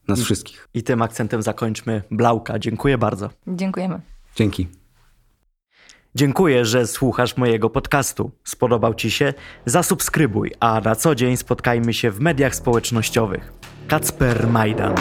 Nas 0.09 0.21
wszystkich. 0.21 0.69
I 0.75 0.83
tym 0.83 1.03
akcentem 1.03 1.43
zakończmy. 1.43 2.03
Blauka, 2.11 2.59
dziękuję 2.59 2.99
bardzo. 2.99 3.31
Dziękujemy. 3.47 4.01
Dzięki. 4.37 4.69
Dziękuję, 6.17 6.65
że 6.65 6.87
słuchasz 6.87 7.37
mojego 7.37 7.71
podcastu. 7.71 8.31
Spodobał 8.45 8.95
Ci 8.95 9.11
się? 9.11 9.35
Zasubskrybuj, 9.67 10.53
a 10.61 10.81
na 10.81 10.97
co 10.97 11.15
dzień 11.15 11.37
spotkajmy 11.37 11.95
się 11.95 12.11
w 12.11 12.21
mediach 12.21 12.55
społecznościowych. 12.55 13.53
Kacper 13.89 14.47
Majdan. 14.47 14.95